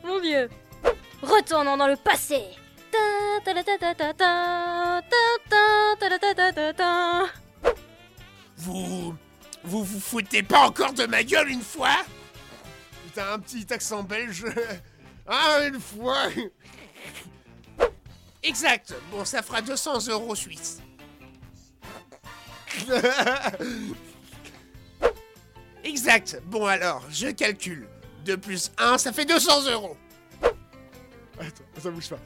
Mon 0.04 0.22
dieu 0.22 0.50
Retournons 1.22 1.76
dans 1.76 1.88
le 1.88 1.98
passé 1.98 2.42
Vous... 8.58 9.16
Vous 9.68 9.84
vous 9.84 10.00
foutez 10.00 10.44
pas 10.44 10.68
encore 10.68 10.94
de 10.94 11.08
ma 11.08 11.24
gueule 11.24 11.50
une 11.50 11.64
fois 11.64 11.98
Putain, 13.04 13.34
un 13.34 13.40
petit 13.40 13.66
accent 13.74 14.04
belge... 14.04 14.46
Ah, 15.28 15.58
une 15.66 15.80
fois 15.80 16.28
Exact 18.44 18.94
Bon, 19.10 19.26
ça 19.26 19.42
fera 19.42 19.64
200 19.64 20.08
euros 20.10 20.36
suisses 20.36 20.84
Exact. 26.06 26.40
Bon 26.46 26.68
alors, 26.68 27.02
je 27.10 27.30
calcule. 27.30 27.88
2 28.26 28.38
plus 28.38 28.72
1, 28.78 29.00
ça 29.00 29.12
fait 29.12 29.26
200 29.26 29.72
euros. 29.72 29.98
Attends, 31.40 31.64
attends, 31.76 31.92
bouge 31.92 32.10
pas. 32.10 32.20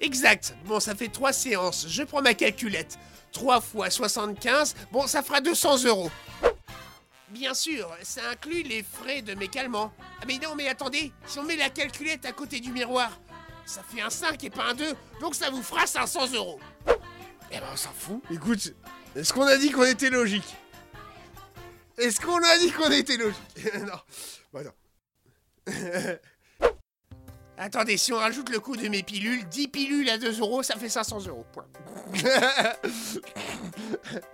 Exact. 0.00 0.56
Bon, 0.64 0.80
ça 0.80 0.96
fait 0.96 1.06
3 1.06 1.32
séances. 1.32 1.86
Je 1.88 2.02
prends 2.02 2.22
ma 2.22 2.34
calculette. 2.34 2.98
3 3.30 3.60
fois 3.60 3.88
75, 3.88 4.74
bon, 4.90 5.06
ça 5.06 5.22
fera 5.22 5.40
200 5.40 5.84
euros. 5.84 6.10
Bien 7.28 7.54
sûr, 7.54 7.88
ça 8.02 8.20
inclut 8.32 8.64
les 8.64 8.82
frais 8.82 9.22
de 9.22 9.34
mes 9.34 9.46
calmants. 9.46 9.92
Ah 10.20 10.24
mais 10.26 10.38
non, 10.42 10.56
mais 10.56 10.68
attendez, 10.68 11.12
si 11.24 11.38
on 11.38 11.44
met 11.44 11.54
la 11.54 11.70
calculette 11.70 12.24
à 12.24 12.32
côté 12.32 12.58
du 12.58 12.72
miroir, 12.72 13.12
ça 13.64 13.82
fait 13.88 14.00
un 14.00 14.10
5 14.10 14.42
et 14.42 14.50
pas 14.50 14.70
un 14.70 14.74
2, 14.74 14.92
donc 15.20 15.36
ça 15.36 15.50
vous 15.50 15.62
fera 15.62 15.86
500 15.86 16.32
euros. 16.34 16.58
Eh 17.52 17.58
ben, 17.58 17.62
on 17.72 17.76
s'en 17.76 17.92
fout. 17.96 18.20
Écoute, 18.32 18.74
est-ce 19.14 19.32
qu'on 19.32 19.46
a 19.46 19.56
dit 19.56 19.70
qu'on 19.70 19.84
était 19.84 20.10
logique? 20.10 20.56
Est-ce 21.98 22.20
qu'on 22.20 22.38
a 22.38 22.58
dit 22.58 22.70
qu'on 22.72 22.90
était 22.90 23.16
logique 23.16 23.38
Non. 23.80 24.00
Bon, 24.52 24.60
attends. 24.60 24.74
Attendez, 27.58 27.98
si 27.98 28.12
on 28.14 28.16
rajoute 28.16 28.48
le 28.48 28.58
coût 28.58 28.74
de 28.74 28.88
mes 28.88 29.02
pilules, 29.02 29.46
10 29.46 29.68
pilules 29.68 30.08
à 30.08 30.16
2 30.16 30.40
euros, 30.40 30.62
ça 30.62 30.76
fait 30.76 30.88
500 30.88 31.26
euros. 31.26 31.44
Point. 31.52 31.66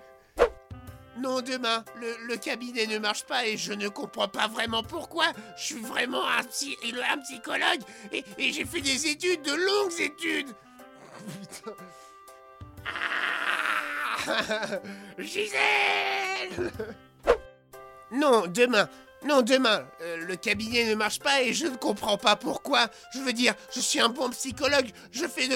Non, 1.19 1.41
demain, 1.41 1.83
le, 1.99 2.15
le 2.27 2.37
cabinet 2.37 2.87
ne 2.87 2.99
marche 2.99 3.25
pas 3.25 3.47
et 3.47 3.57
je 3.57 3.73
ne 3.73 3.89
comprends 3.89 4.29
pas 4.29 4.49
vraiment 4.49 4.83
pourquoi. 4.83 5.25
Je 5.57 5.63
suis 5.63 5.81
vraiment 5.81 6.23
un, 6.29 6.45
psy, 6.45 6.77
un 7.11 7.17
psychologue 7.19 7.81
et, 8.13 8.23
et 8.37 8.53
j'ai 8.53 8.67
fait 8.67 8.83
des 8.83 9.07
études, 9.07 9.41
de 9.43 9.53
longues 9.53 9.99
études. 9.99 10.55
Ah 14.29 14.81
Gisèle 15.19 16.71
Non, 18.11 18.47
demain. 18.47 18.89
Non, 19.25 19.43
demain. 19.43 19.85
Euh, 20.03 20.19
le 20.19 20.37
cabinet 20.37 20.85
ne 20.85 20.95
marche 20.95 21.19
pas 21.19 21.43
et 21.43 21.53
je 21.53 21.67
ne 21.67 21.77
comprends 21.77 22.19
pas 22.19 22.37
pourquoi. 22.37 22.89
Je 23.13 23.19
veux 23.21 23.33
dire, 23.33 23.55
je 23.75 23.81
suis 23.81 23.99
un 24.01 24.09
bon 24.09 24.31
psychologue. 24.31 24.91
J'ai 25.11 25.29
fait 25.29 25.49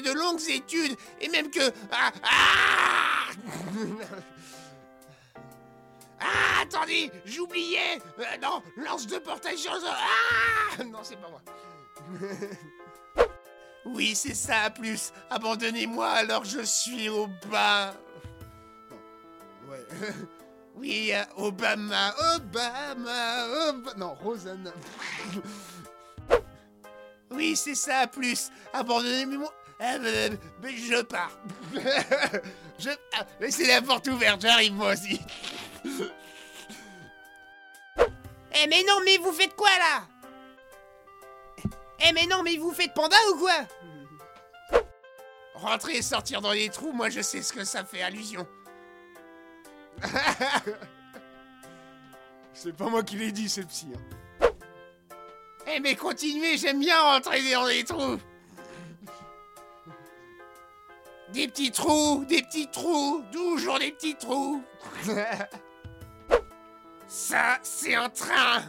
de 0.00 0.12
longues 0.12 0.42
études 0.48 0.96
et 1.20 1.28
même 1.28 1.50
que. 1.50 1.72
Ah, 1.92 2.12
ah 2.22 3.30
Ah, 6.20 6.62
attendez, 6.62 7.10
j'oubliais 7.24 8.00
Euh, 8.18 8.24
Non, 8.42 8.62
lance 8.76 9.06
de 9.06 9.18
portage 9.18 9.58
sur... 9.58 9.72
Ah 9.84 10.82
Non, 10.84 11.00
c'est 11.02 11.16
pas 11.16 11.28
moi. 11.28 11.42
oui, 13.84 14.14
c'est 14.14 14.34
ça, 14.34 14.70
plus. 14.70 15.12
Abandonnez-moi 15.30 16.08
alors 16.08 16.44
je 16.44 16.62
suis 16.62 17.08
au 17.08 17.28
bas. 17.50 17.94
Ouais. 19.68 19.86
Oui, 20.76 21.12
Obama, 21.36 22.14
Obama, 22.34 23.46
Obama... 23.68 23.94
Non, 23.96 24.14
Rosanna. 24.14 24.72
oui, 27.30 27.56
c'est 27.56 27.74
ça, 27.74 28.06
plus. 28.06 28.50
Abandonnez-moi... 28.72 29.52
Ah, 29.78 29.96
euh, 29.96 30.30
mais 30.62 30.74
je 30.74 31.02
pars. 31.02 31.38
je... 32.78 32.90
ah, 33.12 33.26
la 33.40 33.82
porte 33.82 34.08
ouverte, 34.08 34.40
j'arrive 34.40 34.72
moi 34.72 34.92
aussi. 34.94 35.20
Eh 38.58 38.66
mais 38.68 38.82
non, 38.88 39.00
mais 39.04 39.18
vous 39.18 39.32
faites 39.32 39.54
quoi 39.54 39.68
là? 39.68 40.08
Eh 42.06 42.12
mais 42.12 42.26
non, 42.26 42.42
mais 42.42 42.56
vous 42.56 42.72
faites 42.72 42.94
panda 42.94 43.16
ou 43.32 43.38
quoi? 43.38 43.66
Rentrer 45.54 45.96
et 45.96 46.02
sortir 46.02 46.40
dans 46.40 46.52
les 46.52 46.70
trous, 46.70 46.92
moi 46.92 47.10
je 47.10 47.20
sais 47.20 47.42
ce 47.42 47.52
que 47.52 47.64
ça 47.64 47.84
fait 47.84 48.02
allusion. 48.02 48.46
C'est 52.52 52.74
pas 52.76 52.88
moi 52.88 53.02
qui 53.02 53.16
l'ai 53.16 53.32
dit, 53.32 53.48
c'est 53.48 53.60
le 53.62 53.66
psy. 53.66 53.88
hein. 53.94 54.00
Eh 55.68 55.80
mais 55.80 55.94
continuez, 55.94 56.56
j'aime 56.56 56.80
bien 56.80 57.00
rentrer 57.00 57.40
dans 57.52 57.64
les 57.66 57.84
trous. 57.84 58.18
Des 61.32 61.48
petits 61.48 61.72
trous, 61.72 62.24
des 62.26 62.42
petits 62.42 62.68
trous, 62.70 63.22
toujours 63.32 63.78
des 63.78 63.90
petits 63.92 64.14
trous. 64.14 64.62
Ça, 67.08 67.58
c'est 67.62 67.94
un 67.94 68.08
train. 68.08 68.62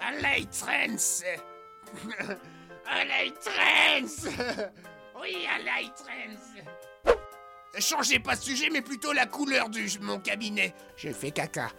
Un 0.00 0.12
light 0.20 0.50
train. 0.50 0.96
un 2.88 3.04
light 3.04 3.38
train. 3.40 4.06
Oui, 5.20 5.46
un 5.52 5.58
light 5.64 5.94
train. 5.94 6.36
Changez 7.78 8.18
pas 8.18 8.36
de 8.36 8.40
sujet, 8.40 8.68
mais 8.70 8.82
plutôt 8.82 9.12
la 9.12 9.26
couleur 9.26 9.68
de 9.68 9.80
mon 10.00 10.18
cabinet. 10.18 10.74
J'ai 10.96 11.12
fait 11.12 11.30
caca. 11.30 11.70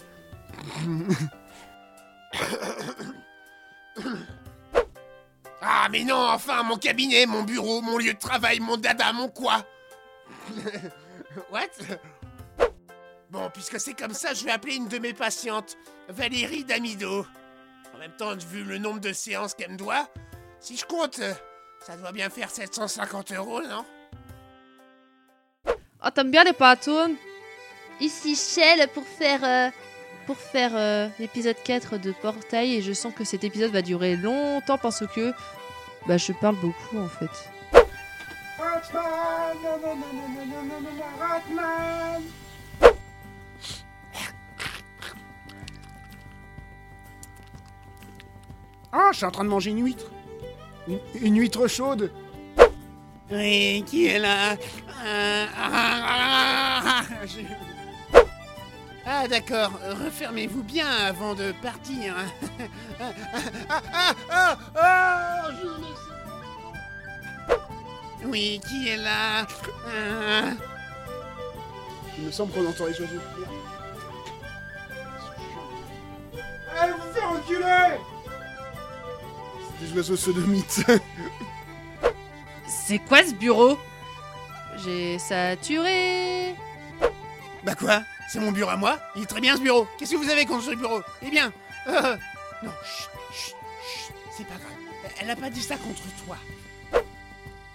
Ah, 5.61 5.87
mais 5.89 6.03
non, 6.03 6.29
enfin, 6.29 6.61
mon 6.63 6.77
cabinet, 6.77 7.25
mon 7.25 7.43
bureau, 7.43 7.81
mon 7.81 7.97
lieu 7.97 8.13
de 8.13 8.19
travail, 8.19 8.59
mon 8.59 8.77
dada, 8.77 9.11
mon 9.11 9.27
quoi 9.27 9.65
What? 11.51 11.97
Bon, 13.29 13.49
puisque 13.49 13.79
c'est 13.79 13.93
comme 13.93 14.13
ça, 14.13 14.33
je 14.33 14.45
vais 14.45 14.51
appeler 14.51 14.75
une 14.75 14.87
de 14.87 14.99
mes 14.99 15.13
patientes, 15.13 15.77
Valérie 16.09 16.63
Damido. 16.63 17.25
En 17.93 17.97
même 17.97 18.15
temps, 18.15 18.35
vu 18.35 18.63
le 18.63 18.77
nombre 18.77 18.99
de 18.99 19.11
séances 19.11 19.55
qu'elle 19.55 19.71
me 19.71 19.77
doit, 19.77 20.07
si 20.59 20.77
je 20.77 20.85
compte, 20.85 21.19
ça 21.85 21.97
doit 21.97 22.11
bien 22.11 22.29
faire 22.29 22.49
750 22.49 23.31
euros, 23.33 23.61
non? 23.63 23.83
Ah, 26.01 26.11
t'aimes 26.11 26.31
bien 26.31 26.43
les 26.43 26.53
pâtons 26.53 27.15
Ici 27.99 28.35
Shell 28.35 28.87
pour 28.93 29.03
faire 29.03 29.43
euh, 29.43 29.69
pour 30.27 30.37
faire 30.37 30.71
euh, 30.75 31.07
l'épisode 31.19 31.55
4 31.63 31.97
de 31.97 32.11
Portail 32.11 32.75
et 32.75 32.81
je 32.81 32.93
sens 32.93 33.13
que 33.13 33.23
cet 33.23 33.43
épisode 33.43 33.71
va 33.71 33.81
durer 33.81 34.15
longtemps 34.15 34.77
parce 34.77 35.03
que 35.07 35.31
bah 36.07 36.17
je 36.17 36.31
parle 36.33 36.55
beaucoup 36.57 36.99
en 36.99 37.07
fait. 37.07 37.29
Ah, 48.91 49.09
je 49.11 49.17
suis 49.17 49.25
en 49.25 49.31
train 49.31 49.43
de 49.43 49.49
manger 49.49 49.71
une 49.71 49.83
huître. 49.83 50.11
Une, 50.87 50.99
une 51.21 51.39
huître 51.39 51.67
chaude 51.67 52.11
Oui, 53.29 53.83
qui 53.85 54.07
est 54.07 54.19
là? 54.19 54.53
Euh, 55.05 55.45
ah, 59.05 59.27
d'accord, 59.27 59.73
refermez-vous 60.05 60.63
bien 60.63 60.89
avant 60.89 61.35
de 61.35 61.51
partir. 61.61 62.15
Oui, 68.25 68.59
qui 68.67 68.89
est 68.89 68.97
là? 68.97 69.45
Il 72.17 72.25
me 72.25 72.31
semble 72.31 72.51
qu'on 72.51 72.65
entend 72.65 72.87
les 72.87 72.99
oiseaux. 72.99 73.21
Allez 76.79 76.93
vous 76.93 77.13
faire 77.13 77.29
enculer 77.29 77.99
C'est 79.79 79.85
des 79.85 79.93
oiseaux 79.97 80.17
sodomites. 80.17 80.83
C'est 82.87 82.99
quoi 82.99 83.21
ce 83.21 83.33
bureau? 83.33 83.77
J'ai 84.77 85.19
saturé. 85.19 86.55
Bah 87.65 87.75
quoi? 87.75 88.01
C'est 88.29 88.39
mon 88.39 88.53
bureau 88.53 88.69
à 88.69 88.77
moi? 88.77 88.97
Il 89.17 89.23
est 89.23 89.25
très 89.25 89.41
bien 89.41 89.57
ce 89.57 89.61
bureau. 89.61 89.85
Qu'est-ce 89.97 90.11
que 90.13 90.15
vous 90.17 90.29
avez 90.29 90.45
contre 90.45 90.63
ce 90.63 90.73
bureau? 90.75 91.01
Eh 91.21 91.29
bien 91.29 91.51
euh, 91.87 92.15
Non, 92.63 92.71
chut, 92.85 93.09
chut, 93.33 93.55
chut, 93.83 94.15
c'est 94.31 94.45
pas 94.47 94.55
grave. 94.55 94.71
Elle 95.19 95.29
a 95.29 95.35
pas 95.35 95.49
dit 95.49 95.61
ça 95.61 95.75
contre 95.75 96.03
toi. 96.25 96.37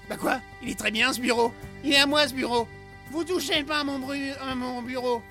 Bah 0.09 0.17
quoi? 0.17 0.41
Il 0.63 0.71
est 0.71 0.79
très 0.79 0.91
bien 0.91 1.13
ce 1.13 1.21
bureau. 1.21 1.53
Il 1.85 1.93
est 1.93 1.99
à 1.99 2.07
moi 2.07 2.27
ce 2.27 2.33
bureau. 2.33 2.67
Vous 3.11 3.25
touchez 3.25 3.65
pas 3.65 3.81
à 3.81 3.85
mon, 3.85 3.99
bru- 3.99 4.33
à 4.41 4.55
mon 4.55 4.81
bureau. 4.81 5.23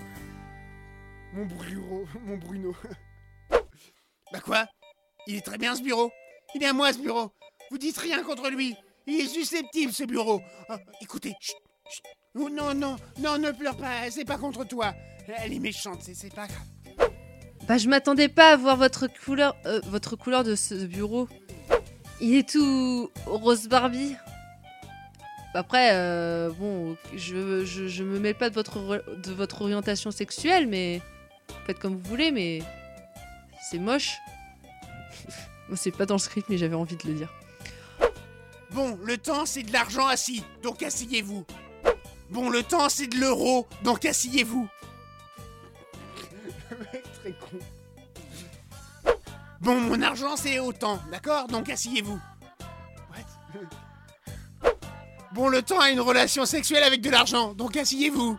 Mon 1.34 1.46
Bruno. 1.46 2.06
Mon 2.28 2.38
Bruno. 2.38 2.76
Bah 4.32 4.42
quoi? 4.46 4.68
Il 5.26 5.38
est 5.38 5.42
très 5.42 5.58
bien 5.58 5.74
ce 5.76 5.82
bureau. 5.82 6.12
Il 6.54 6.62
est 6.62 6.68
à 6.68 6.74
moi 6.74 6.94
ce 6.94 7.00
bureau. 7.00 7.32
Vous 7.72 7.80
dites 7.80 7.98
rien 7.98 8.22
contre 8.22 8.48
lui 8.52 8.76
Il 9.08 9.20
est 9.22 9.28
susceptible 9.28 9.92
ce 9.92 10.04
bureau 10.04 10.42
Ah, 10.70 10.78
Écoutez, 11.02 11.34
chut, 11.40 11.56
chut. 11.90 12.04
Oh, 12.36 12.50
non, 12.50 12.74
non, 12.74 12.96
non, 13.20 13.38
ne 13.38 13.52
pleure 13.52 13.76
pas, 13.76 14.10
c'est 14.10 14.24
pas 14.26 14.38
contre 14.38 14.64
toi 14.66 14.94
Elle 15.28 15.54
est 15.54 15.60
méchante, 15.60 16.00
c'est- 16.04 16.34
pas 16.34 16.48
grave. 16.48 17.12
Bah, 17.68 17.78
je 17.78 17.88
m'attendais 17.90 18.30
pas 18.30 18.54
à 18.54 18.56
voir 18.58 18.78
votre 18.78 19.08
couleur, 19.08 19.56
euh, 19.66 19.82
votre 19.86 20.16
couleur 20.16 20.44
de 20.44 20.56
ce 20.56 20.86
bureau. 20.86 21.28
Il 22.22 22.36
est 22.36 22.48
tout 22.50 23.10
rose 23.26 23.68
Barbie. 23.68 24.16
Après, 25.54 25.90
euh, 25.94 26.50
bon, 26.52 26.96
je, 27.16 27.66
je, 27.66 28.04
me 28.04 28.20
mêle 28.20 28.36
pas 28.36 28.50
de 28.50 28.56
votre, 28.56 28.80
re- 28.80 29.22
de 29.22 29.32
votre 29.34 29.62
orientation 29.64 30.10
sexuelle, 30.12 30.68
mais 30.68 31.02
faites 31.66 31.78
comme 31.80 31.96
vous 31.98 32.10
voulez, 32.10 32.32
mais 32.32 32.60
c'est 33.70 33.80
moche. 33.80 34.18
C'est 35.76 35.92
pas 35.96 36.06
dans 36.06 36.16
le 36.16 36.20
script, 36.20 36.48
mais 36.50 36.58
j'avais 36.58 36.76
envie 36.76 36.98
de 36.98 37.08
le 37.08 37.14
dire. 37.14 37.34
Bon, 38.72 38.98
le 39.04 39.18
temps 39.18 39.46
c'est 39.46 39.64
de 39.64 39.74
l'argent 39.74 40.08
assis, 40.08 40.44
donc 40.64 40.82
asseyez-vous. 40.82 41.46
Bon, 42.30 42.50
le 42.50 42.64
temps 42.64 42.88
c'est 42.90 43.08
de 43.08 43.18
l'euro, 43.18 43.68
donc 43.84 44.06
asseyez-vous. 44.06 44.68
Très 47.22 47.34
con. 47.34 47.60
Bon, 49.60 49.80
mon 49.80 50.02
argent 50.02 50.36
c'est 50.38 50.60
autant, 50.60 51.00
d'accord 51.12 51.48
Donc 51.48 51.70
asseyez-vous. 51.70 52.20
What? 53.10 53.18
Bon, 55.34 55.50
le 55.50 55.62
temps 55.62 55.80
a 55.80 55.90
une 55.90 56.00
relation 56.00 56.46
sexuelle 56.46 56.84
avec 56.84 57.02
de 57.02 57.10
l'argent, 57.10 57.54
donc 57.54 57.76
asseyez-vous. 57.76 58.38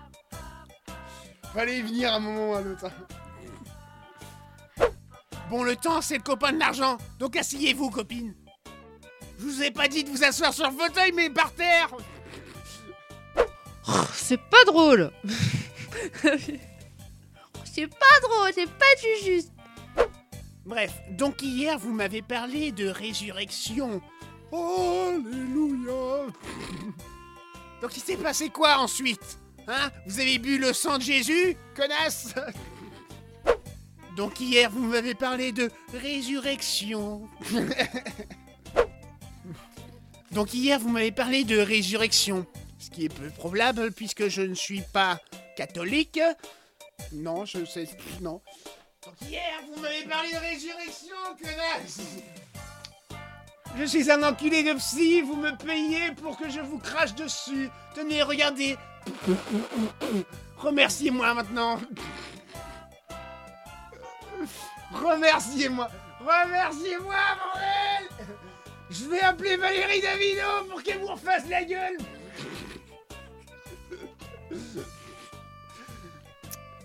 Fallait 1.53 1.79
y 1.79 1.83
venir 1.83 2.13
à 2.13 2.17
un 2.17 2.21
moment 2.21 2.51
ou 2.51 2.55
à 2.55 2.59
un 2.59 2.73
autre. 2.73 2.87
hein. 2.87 4.89
Bon, 5.51 5.63
le 5.63 5.77
temps 5.77 6.01
c'est 6.01 6.17
le 6.17 6.23
copain 6.23 6.53
de 6.53 6.59
l'argent, 6.59 6.97
donc 7.19 7.37
asseyez-vous, 7.37 7.91
copine. 7.91 8.35
Je 9.43 9.49
vous 9.49 9.63
ai 9.63 9.73
pas 9.73 9.89
dit 9.89 10.05
de 10.05 10.09
vous 10.09 10.23
asseoir 10.23 10.55
sur 10.55 10.71
le 10.71 10.77
fauteuil, 10.77 11.11
mais 11.11 11.29
par 11.29 11.53
terre. 11.53 11.89
Oh, 13.89 14.05
c'est 14.15 14.41
pas 14.41 14.65
drôle 14.65 15.11
C'est 17.65 17.89
pas 17.89 18.21
drôle, 18.23 18.53
c'est 18.55 18.71
pas 18.71 18.95
du 19.01 19.25
juste. 19.25 19.51
Bref, 20.65 20.93
donc 21.11 21.43
hier 21.43 21.77
vous 21.77 21.93
m'avez 21.93 22.23
parlé 22.23 22.71
de 22.71 22.87
résurrection. 22.87 24.01
Alléluia 24.53 26.27
Donc 27.83 27.97
il 27.97 28.01
s'est 28.01 28.17
passé 28.17 28.49
quoi 28.49 28.79
ensuite 28.79 29.39
Hein? 29.67 29.91
Vous 30.07 30.21
avez 30.21 30.39
bu 30.39 30.59
le 30.59 30.73
sang 30.73 30.99
de 30.99 31.03
Jésus, 31.03 31.57
connasse? 31.75 32.35
Donc 34.17 34.39
hier, 34.41 34.71
vous 34.71 34.85
m'avez 34.85 35.15
parlé 35.15 35.53
de 35.53 35.71
résurrection. 35.95 37.29
Donc 40.33 40.55
hier, 40.55 40.79
vous 40.81 40.89
m'avez 40.89 41.13
parlé 41.13 41.45
de 41.45 41.59
résurrection. 41.59 42.47
Ce 42.79 42.91
qui 42.91 43.05
est 43.05 43.15
peu 43.15 43.29
probable 43.31 43.93
puisque 43.93 44.29
je 44.29 44.43
ne 44.43 44.55
suis 44.55 44.81
pas 44.81 45.21
catholique. 45.57 46.21
Non, 47.13 47.45
je 47.45 47.65
sais. 47.65 47.89
Non. 48.21 48.41
Donc 49.05 49.15
hier, 49.29 49.43
vous 49.69 49.81
m'avez 49.81 50.05
parlé 50.05 50.31
de 50.31 50.39
résurrection, 50.39 51.17
connasse 51.41 52.01
Je 53.77 53.85
suis 53.85 54.11
un 54.11 54.23
enculé 54.23 54.63
de 54.63 54.73
psy, 54.79 55.21
vous 55.21 55.37
me 55.37 55.55
payez 55.57 56.13
pour 56.13 56.39
que 56.39 56.49
je 56.49 56.61
vous 56.61 56.79
crache 56.79 57.15
dessus. 57.15 57.69
Tenez, 57.95 58.23
regardez. 58.23 58.77
Remerciez-moi 60.57 61.35
maintenant. 61.35 61.79
Remerciez-moi. 64.93 65.89
Remerciez-moi, 66.21 67.17
bordel 67.39 67.82
Je 68.93 69.05
vais 69.07 69.21
appeler 69.21 69.57
Valérie 69.57 70.03
Davino 70.03 70.65
pour 70.69 70.83
qu'elle 70.83 70.99
vous 70.99 71.07
refasse 71.07 71.49
la 71.49 71.65
gueule. 71.65 71.97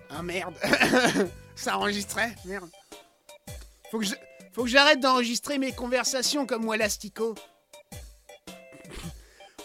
Ah 0.09 0.23
merde. 0.23 0.55
Ça 1.55 1.77
enregistrait 1.77 2.33
Merde. 2.45 2.69
Faut 3.91 3.99
que 4.63 4.69
j'arrête 4.69 5.01
d'enregistrer 5.01 5.57
mes 5.57 5.73
conversations 5.73 6.45
comme 6.45 6.65
Wallastico. 6.65 7.35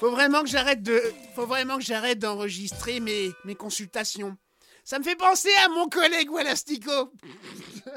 Faut 0.00 0.11
vraiment 0.11 0.42
que 0.42 0.48
j'arrête 0.48 0.83
de... 0.83 1.00
Faut 1.37 1.46
vraiment 1.46 1.76
que 1.76 1.85
j'arrête 1.85 2.18
d'enregistrer 2.18 2.98
mes... 2.98 3.31
mes 3.44 3.55
consultations. 3.55 4.37
Ça 4.83 4.98
me 4.98 5.05
fait 5.05 5.14
penser 5.14 5.52
à 5.64 5.68
mon 5.68 5.88
collègue 5.88 6.28
Wallastico. 6.31 7.12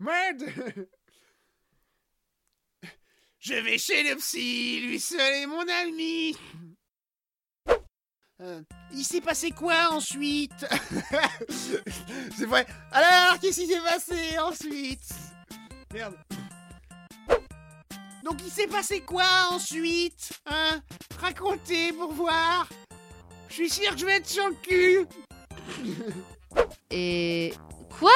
Merde 0.00 0.44
Je 3.40 3.54
vais 3.54 3.78
chez 3.78 4.02
le 4.02 4.16
psy, 4.16 4.80
lui 4.80 4.98
seul 4.98 5.34
est 5.34 5.46
mon 5.46 5.64
ami. 5.68 6.36
Euh, 8.40 8.60
il 8.92 9.04
s'est 9.04 9.20
passé 9.20 9.50
quoi 9.50 9.92
ensuite? 9.92 10.66
C'est 12.36 12.46
vrai. 12.46 12.66
Alors, 12.92 13.38
qu'est-ce 13.40 13.60
qui 13.60 13.66
s'est 13.66 13.80
passé 13.80 14.38
ensuite? 14.38 15.08
Merde. 15.92 16.16
Donc 18.24 18.40
il 18.44 18.50
s'est 18.50 18.66
passé 18.66 19.00
quoi 19.00 19.24
ensuite 19.50 20.32
Hein? 20.46 20.80
Racontez 21.18 21.92
pour 21.92 22.12
voir. 22.12 22.68
Je 23.48 23.54
suis 23.54 23.70
sûr 23.70 23.92
que 23.92 23.98
je 23.98 24.06
vais 24.06 24.16
être 24.16 24.28
sur 24.28 24.48
le 24.48 24.54
cul. 24.54 25.06
Et... 26.90 27.54
Quoi? 27.98 28.10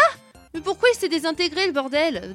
Mais 0.53 0.61
pourquoi 0.61 0.89
il 0.91 0.99
s'est 0.99 1.09
désintégré, 1.09 1.67
le 1.67 1.73
bordel? 1.73 2.35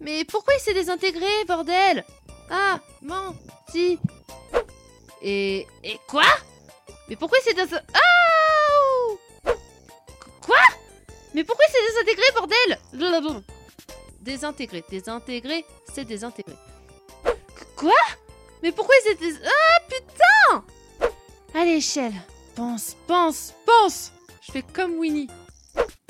Mais 0.00 0.24
pourquoi 0.24 0.54
il 0.54 0.60
s'est 0.60 0.74
désintégré, 0.74 1.44
bordel? 1.46 2.04
Ah, 2.50 2.80
menti. 3.02 3.98
Et... 5.22 5.66
Et 5.82 5.98
quoi? 6.06 6.24
Mais 7.08 7.16
pourquoi 7.16 7.38
il 7.38 7.42
s'est 7.42 7.54
désintégré... 7.54 7.86
Ah 7.94 9.52
Quoi? 10.40 10.58
Mais 11.34 11.44
pourquoi 11.44 11.64
il 11.68 11.72
s'est 11.72 11.86
désintégré, 11.92 12.24
bordel? 12.34 13.42
Désintégré, 14.20 14.84
désintégré, 14.90 15.64
c'est 15.92 16.04
désintégré. 16.04 16.54
Quoi? 17.76 17.92
Mais 18.62 18.72
pourquoi 18.72 18.94
il 19.00 19.08
s'est 19.08 19.14
dés... 19.16 19.38
Ah, 19.44 19.80
putain! 19.88 20.64
À 21.54 21.64
l'échelle. 21.64 22.14
Pense, 22.54 22.96
pense, 23.06 23.54
pense! 23.64 24.12
Je 24.42 24.52
fais 24.52 24.62
comme 24.62 24.98
Winnie. 24.98 25.28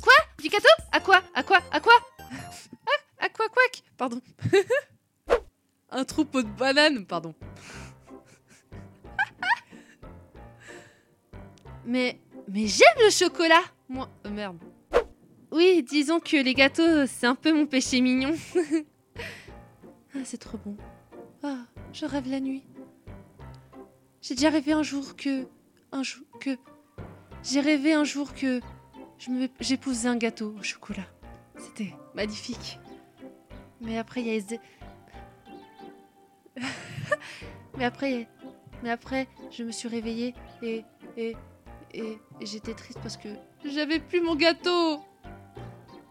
Quoi? 0.02 0.14
Du 0.38 0.48
gâteau? 0.48 0.68
À 0.92 1.00
quoi? 1.00 1.20
À 1.34 1.42
quoi? 1.42 1.58
À 1.70 1.80
quoi? 1.80 1.94
Ah, 3.26 3.44
Pardon. 3.96 4.20
Un 5.90 6.04
troupeau 6.04 6.42
de 6.42 6.48
bananes, 6.48 7.06
pardon. 7.06 7.34
mais 11.84 12.20
mais 12.48 12.66
j'aime 12.66 13.04
le 13.04 13.10
chocolat. 13.10 13.62
Moi, 13.88 14.08
euh, 14.26 14.30
merde. 14.30 14.58
Oui, 15.50 15.82
disons 15.82 16.20
que 16.20 16.36
les 16.36 16.54
gâteaux, 16.54 17.06
c'est 17.06 17.26
un 17.26 17.34
peu 17.34 17.52
mon 17.52 17.66
péché 17.66 18.00
mignon. 18.00 18.34
ah, 20.14 20.18
c'est 20.24 20.38
trop 20.38 20.58
bon. 20.58 20.76
Ah, 21.42 21.66
je 21.92 22.04
rêve 22.04 22.28
la 22.28 22.40
nuit. 22.40 22.64
J'ai 24.20 24.34
déjà 24.34 24.50
rêvé 24.50 24.72
un 24.72 24.82
jour 24.82 25.16
que 25.16 25.46
j'ai 27.42 27.60
rêvé 27.60 27.92
un 27.92 28.04
jour 28.04 28.34
que 28.34 28.60
j'épousais 29.60 30.08
un 30.08 30.16
gâteau 30.16 30.54
au 30.58 30.62
chocolat. 30.62 31.06
C'était 31.56 31.94
magnifique. 32.14 32.78
Mais 33.80 33.98
après 33.98 34.20
il 34.22 34.26
y 34.26 34.30
a 34.30 34.34
SD. 34.34 34.60
mais 37.76 37.84
après 37.84 38.28
mais 38.82 38.90
après 38.90 39.28
je 39.50 39.62
me 39.62 39.72
suis 39.72 39.88
réveillée 39.88 40.34
et 40.62 40.84
et 41.16 41.36
et, 41.94 42.18
j'étais 42.42 42.74
triste 42.74 42.98
parce 43.02 43.16
que 43.16 43.28
j'avais 43.64 44.00
plus 44.00 44.20
mon 44.20 44.34
gâteau. 44.34 45.00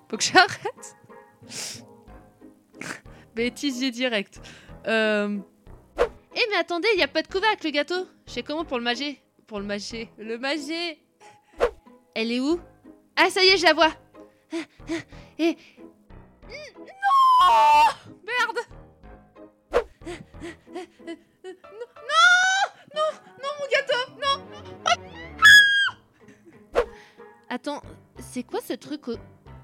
Faut 0.10 0.18
que 0.18 0.24
j'arrête. 0.24 0.96
Bêtisier 3.36 3.92
direct. 3.92 4.42
Euh... 4.88 5.38
Eh 6.00 6.42
mais 6.50 6.56
attendez, 6.58 6.88
il 6.94 7.00
y 7.00 7.04
a 7.04 7.08
pas 7.08 7.22
de 7.22 7.28
couvercle 7.28 7.66
le 7.66 7.72
gâteau. 7.72 8.08
Je 8.28 8.34
sais 8.34 8.44
comment 8.44 8.66
pour 8.66 8.78
le 8.78 8.84
manger. 8.84 9.22
Pour 9.48 9.60
le 9.60 9.66
mâcher. 9.66 10.10
Le 10.18 10.38
manger. 10.38 11.00
Elle 12.14 12.32
est 12.32 12.40
où? 12.40 12.60
Ah 13.16 13.30
ça 13.30 13.44
y 13.44 13.48
est, 13.48 13.58
je 13.58 13.66
la 13.66 13.74
vois. 13.74 13.94
Et 15.38 15.56
non 16.48 17.15
Merde 18.24 18.60
Non 21.44 21.92
Non 22.96 23.10
Non 23.42 23.50
mon 23.60 23.68
gâteau 23.72 24.12
Non 24.22 24.38
Attends, 27.50 27.82
c'est 28.20 28.44
quoi 28.44 28.60
ce 28.62 28.74
truc 28.74 29.08
au... 29.08 29.16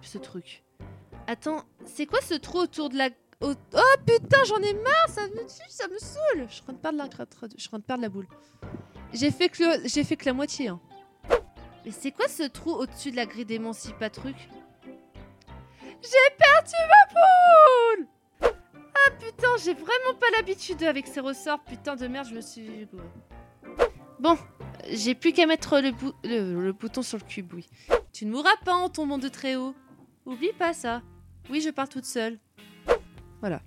Ce 0.02 0.18
truc? 0.18 0.64
Attends, 1.28 1.64
c'est 1.86 2.06
quoi 2.06 2.22
ce 2.22 2.36
trou 2.36 2.60
autour 2.60 2.90
de 2.90 2.98
la... 2.98 3.10
Oh 3.42 3.54
putain, 4.06 4.44
j'en 4.46 4.58
ai 4.60 4.74
marre, 4.74 5.10
ça 5.10 5.28
me 5.28 5.42
tue, 5.48 5.70
ça 5.70 5.88
me 5.88 5.98
saoule. 5.98 6.46
Je 6.48 6.54
suis 6.54 6.62
en 6.62 6.66
train 6.66 6.74
de 6.74 6.78
perdre 6.78 6.98
la, 7.00 7.06
je 7.58 7.68
de 7.98 8.02
la 8.02 8.10
boule. 8.10 8.28
J'ai 9.14 9.32
fait 9.32 9.50
que 9.50 9.88
j'ai 9.88 10.04
fait 10.04 10.16
que 10.16 10.26
la 10.26 10.34
moitié. 10.34 10.70
hein. 10.70 10.80
Mais 11.84 11.92
c'est 11.92 12.12
quoi 12.12 12.28
ce 12.28 12.44
trou 12.44 12.72
au-dessus 12.72 13.12
de 13.12 13.16
la 13.16 13.26
grille 13.26 13.46
d'émancipatruc 13.46 14.36
J'ai 16.02 16.36
perdu 16.38 16.74
ma 16.90 17.14
boule 17.14 18.08
Ah 18.72 19.12
putain, 19.20 19.50
j'ai 19.64 19.74
vraiment 19.74 20.18
pas 20.20 20.28
l'habitude 20.36 20.84
avec 20.84 21.08
ces 21.08 21.20
ressorts. 21.20 21.64
Putain 21.64 21.96
de 21.96 22.08
merde, 22.08 22.28
je 22.30 22.36
me 22.36 22.42
suis... 22.42 22.88
Bon, 24.20 24.38
j'ai 24.90 25.16
plus 25.16 25.34
qu'à 25.34 25.46
mettre 25.46 25.80
le 25.80 26.72
bouton 26.72 27.02
sur 27.02 27.18
le 27.18 27.24
cube, 27.24 27.54
oui. 27.54 27.68
Tu 28.14 28.26
ne 28.26 28.32
mourras 28.32 28.56
pas 28.66 28.74
en 28.74 28.90
tombant 28.90 29.18
de 29.18 29.30
très 29.30 29.56
haut. 29.56 29.74
Oublie 30.26 30.54
pas 30.54 30.74
ça. 30.74 31.02
Oui, 31.50 31.62
je 31.62 31.70
pars 31.70 31.90
toute 31.90 32.06
seule. 32.06 32.38
Voilà. 33.40 33.62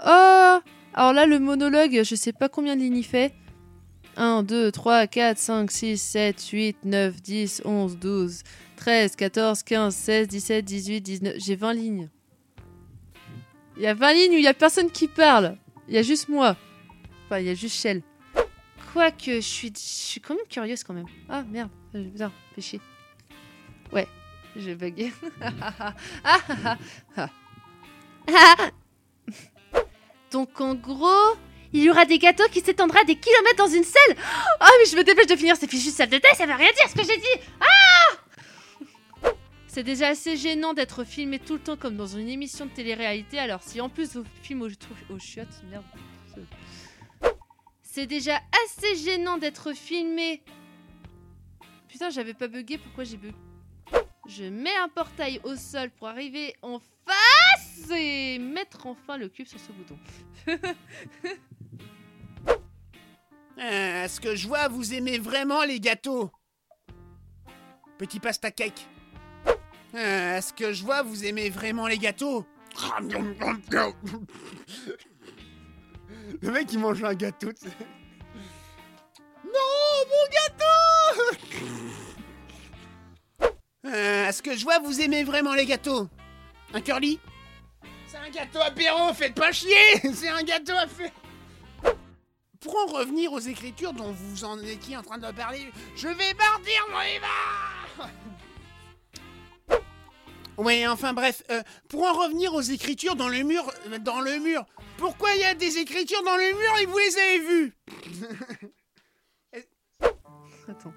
Oh 0.00 0.58
Alors 0.94 1.12
là, 1.12 1.26
le 1.26 1.38
monologue, 1.38 2.02
je 2.02 2.14
sais 2.14 2.32
pas 2.32 2.48
combien 2.48 2.74
de 2.74 2.80
lignes 2.80 2.96
il 2.96 3.04
fait. 3.04 3.34
1, 4.16 4.42
2, 4.42 4.72
3, 4.72 5.06
4, 5.06 5.38
5, 5.38 5.70
6, 5.70 5.98
7, 5.98 6.48
8, 6.48 6.76
9, 6.84 7.22
10, 7.22 7.62
11, 7.64 7.98
12, 7.98 8.42
13, 8.76 9.16
14, 9.16 9.62
15, 9.62 9.94
16, 9.94 10.28
17, 10.28 10.64
18, 10.64 11.00
19. 11.00 11.34
J'ai 11.38 11.56
20 11.56 11.72
lignes. 11.74 12.08
Il 13.76 13.82
y 13.82 13.86
a 13.86 13.94
20 13.94 14.12
lignes 14.12 14.34
où 14.34 14.38
il 14.38 14.44
y 14.44 14.48
a 14.48 14.54
personne 14.54 14.90
qui 14.90 15.08
parle. 15.08 15.56
Il 15.88 15.94
y 15.94 15.98
a 15.98 16.02
juste 16.02 16.28
moi. 16.28 16.56
Enfin, 17.24 17.38
il 17.38 17.46
y 17.46 17.50
a 17.50 17.54
juste 17.54 17.80
Shell. 17.80 18.02
Quoique, 18.92 19.36
je 19.36 19.40
suis, 19.40 19.72
je 19.74 19.80
suis 19.80 20.20
quand 20.20 20.34
même 20.34 20.46
curieuse 20.48 20.84
quand 20.84 20.92
même. 20.92 21.06
Ah 21.28 21.42
merde, 21.42 21.70
putain, 21.92 22.30
chier. 22.58 22.80
Ouais, 23.90 24.06
j'ai 24.56 24.74
bugué. 24.74 25.12
Ah, 25.40 25.94
ah, 26.24 26.76
ah, 27.16 27.28
ah. 28.28 28.70
Donc 30.30 30.60
en 30.60 30.74
gros, 30.74 31.36
il 31.72 31.82
y 31.82 31.90
aura 31.90 32.04
des 32.04 32.18
gâteaux 32.18 32.48
qui 32.50 32.60
s'étendra 32.60 33.04
des 33.04 33.16
kilomètres 33.16 33.56
dans 33.56 33.68
une 33.68 33.84
selle. 33.84 34.16
Ah 34.60 34.68
mais 34.78 34.90
je 34.90 34.96
me 34.96 35.04
dépêche 35.04 35.26
de 35.26 35.36
finir 35.36 35.56
ces 35.56 35.66
fichues 35.66 35.90
salles 35.90 36.10
de 36.10 36.18
test, 36.18 36.36
ça 36.36 36.46
veut 36.46 36.54
rien 36.54 36.70
dire 36.72 36.88
ce 36.88 36.94
que 36.94 37.04
j'ai 37.04 37.16
dit. 37.16 37.46
Ah 37.60 39.30
C'est 39.66 39.82
déjà 39.82 40.08
assez 40.08 40.36
gênant 40.36 40.74
d'être 40.74 41.04
filmé 41.04 41.38
tout 41.38 41.54
le 41.54 41.60
temps 41.60 41.76
comme 41.76 41.96
dans 41.96 42.06
une 42.06 42.28
émission 42.28 42.66
de 42.66 42.70
télé-réalité. 42.70 43.38
Alors 43.38 43.62
si 43.62 43.80
en 43.80 43.88
plus 43.88 44.16
vous 44.16 44.24
filmez 44.42 44.64
au, 44.64 45.14
au 45.14 45.18
chiottes, 45.18 45.62
merde. 45.70 45.84
C'est 47.82 48.06
déjà 48.06 48.40
assez 48.64 48.96
gênant 48.96 49.36
d'être 49.36 49.74
filmé. 49.74 50.42
Putain, 51.88 52.08
j'avais 52.08 52.32
pas 52.32 52.48
bugué, 52.48 52.78
pourquoi 52.78 53.04
j'ai 53.04 53.18
bugué 53.18 53.34
Je 54.28 54.44
mets 54.44 54.76
un 54.76 54.88
portail 54.88 55.40
au 55.44 55.56
sol 55.56 55.90
pour 55.90 56.08
arriver 56.08 56.54
en 56.62 56.78
face 56.78 57.90
et 57.90 58.38
mettre 58.38 58.86
enfin 58.86 59.16
le 59.16 59.28
cube 59.28 59.46
sur 59.46 59.58
ce 59.60 59.72
bouton. 59.72 59.98
Euh, 63.58 64.04
à 64.04 64.08
ce 64.08 64.18
que 64.18 64.34
je 64.34 64.48
vois, 64.48 64.66
vous 64.68 64.94
aimez 64.94 65.18
vraiment 65.18 65.62
les 65.62 65.78
gâteaux? 65.78 66.32
Petit 67.98 68.18
pasta 68.18 68.50
cake. 68.50 68.88
Euh, 69.94 70.38
à 70.38 70.40
ce 70.40 70.52
que 70.54 70.72
je 70.72 70.82
vois, 70.82 71.02
vous 71.02 71.26
aimez 71.26 71.50
vraiment 71.50 71.86
les 71.86 71.98
gâteaux? 71.98 72.46
Le 76.40 76.50
mec 76.50 76.72
il 76.72 76.78
mange 76.78 77.04
un 77.04 77.14
gâteau. 77.14 77.52
Non, 79.44 79.52
mon 80.08 80.24
gâteau 80.32 80.64
Euh, 81.62 81.91
À 84.32 84.34
ce 84.34 84.40
que 84.40 84.56
je 84.56 84.64
vois, 84.64 84.78
vous 84.78 85.02
aimez 85.02 85.24
vraiment 85.24 85.52
les 85.52 85.66
gâteaux. 85.66 86.08
Un 86.72 86.80
curly? 86.80 87.20
C'est 88.06 88.16
un 88.16 88.30
gâteau 88.30 88.60
apéro, 88.60 89.12
faites 89.12 89.34
pas 89.34 89.52
chier 89.52 89.76
C'est 90.14 90.30
un 90.30 90.42
gâteau 90.42 90.72
à 90.72 90.86
faire 90.86 91.10
Pour 92.58 92.74
en 92.78 92.86
revenir 92.86 93.30
aux 93.30 93.40
écritures 93.40 93.92
dont 93.92 94.10
vous 94.10 94.44
en 94.44 94.58
étiez 94.60 94.96
en 94.96 95.02
train 95.02 95.18
de 95.18 95.30
parler, 95.32 95.70
je 95.94 96.08
vais 96.08 96.32
partir, 96.32 96.80
mon 96.90 97.02
Eva 97.02 98.10
Ouais, 100.56 100.86
enfin 100.86 101.12
bref, 101.12 101.42
euh, 101.50 101.62
pour 101.90 102.04
en 102.04 102.14
revenir 102.14 102.54
aux 102.54 102.62
écritures 102.62 103.16
dans 103.16 103.28
le 103.28 103.42
mur, 103.42 103.70
euh, 103.88 103.98
dans 103.98 104.22
le 104.22 104.38
mur, 104.38 104.64
pourquoi 104.96 105.34
il 105.34 105.42
y 105.42 105.44
a 105.44 105.52
des 105.54 105.76
écritures 105.76 106.22
dans 106.22 106.38
le 106.38 106.56
mur 106.58 106.78
et 106.80 106.86
vous 106.86 106.96
les 106.96 107.18
avez 107.18 107.38
vues? 107.38 107.76
Attends. 110.68 110.94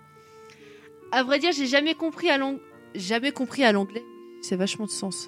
À 1.12 1.24
vrai 1.24 1.40
dire, 1.40 1.52
j'ai 1.52 1.68
jamais 1.68 1.96
compris 1.96 2.30
à 2.30 2.38
l'anglais. 2.38 2.64
Jamais 2.96 3.32
compris 3.32 3.64
à 3.64 3.72
l'anglais. 3.72 4.04
C'est 4.42 4.56
vachement 4.56 4.86
de 4.86 4.92
sens. 4.92 5.28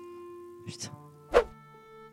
Putain. 0.65 0.91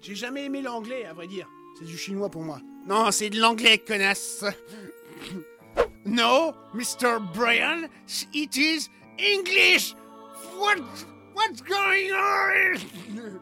J'ai 0.00 0.14
jamais 0.14 0.44
aimé 0.44 0.62
l'anglais, 0.62 1.04
à 1.04 1.12
vrai 1.12 1.26
dire. 1.26 1.48
C'est 1.78 1.84
du 1.84 1.96
chinois 1.96 2.28
pour 2.28 2.42
moi. 2.42 2.60
Non, 2.86 3.10
c'est 3.10 3.30
de 3.30 3.40
l'anglais, 3.40 3.78
connasse. 3.78 4.44
no, 6.04 6.52
Mr. 6.74 7.20
Brian, 7.34 7.88
it 8.32 8.56
is 8.56 8.90
English. 9.18 9.94
What, 10.58 10.78
what's 11.34 11.62
going 11.62 12.12
on? 12.12 13.40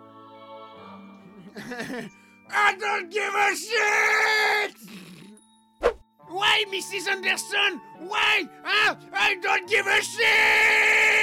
I 2.51 2.77
don't 2.79 3.11
give 3.11 3.35
a 3.35 3.57
shit. 3.57 4.77
Why, 6.29 6.65
Mrs. 6.71 7.09
Anderson? 7.11 7.81
Why? 8.07 8.49
I 8.65 9.37
don't 9.43 9.69
give 9.69 9.87
a 9.87 10.01
shit! 10.01 11.22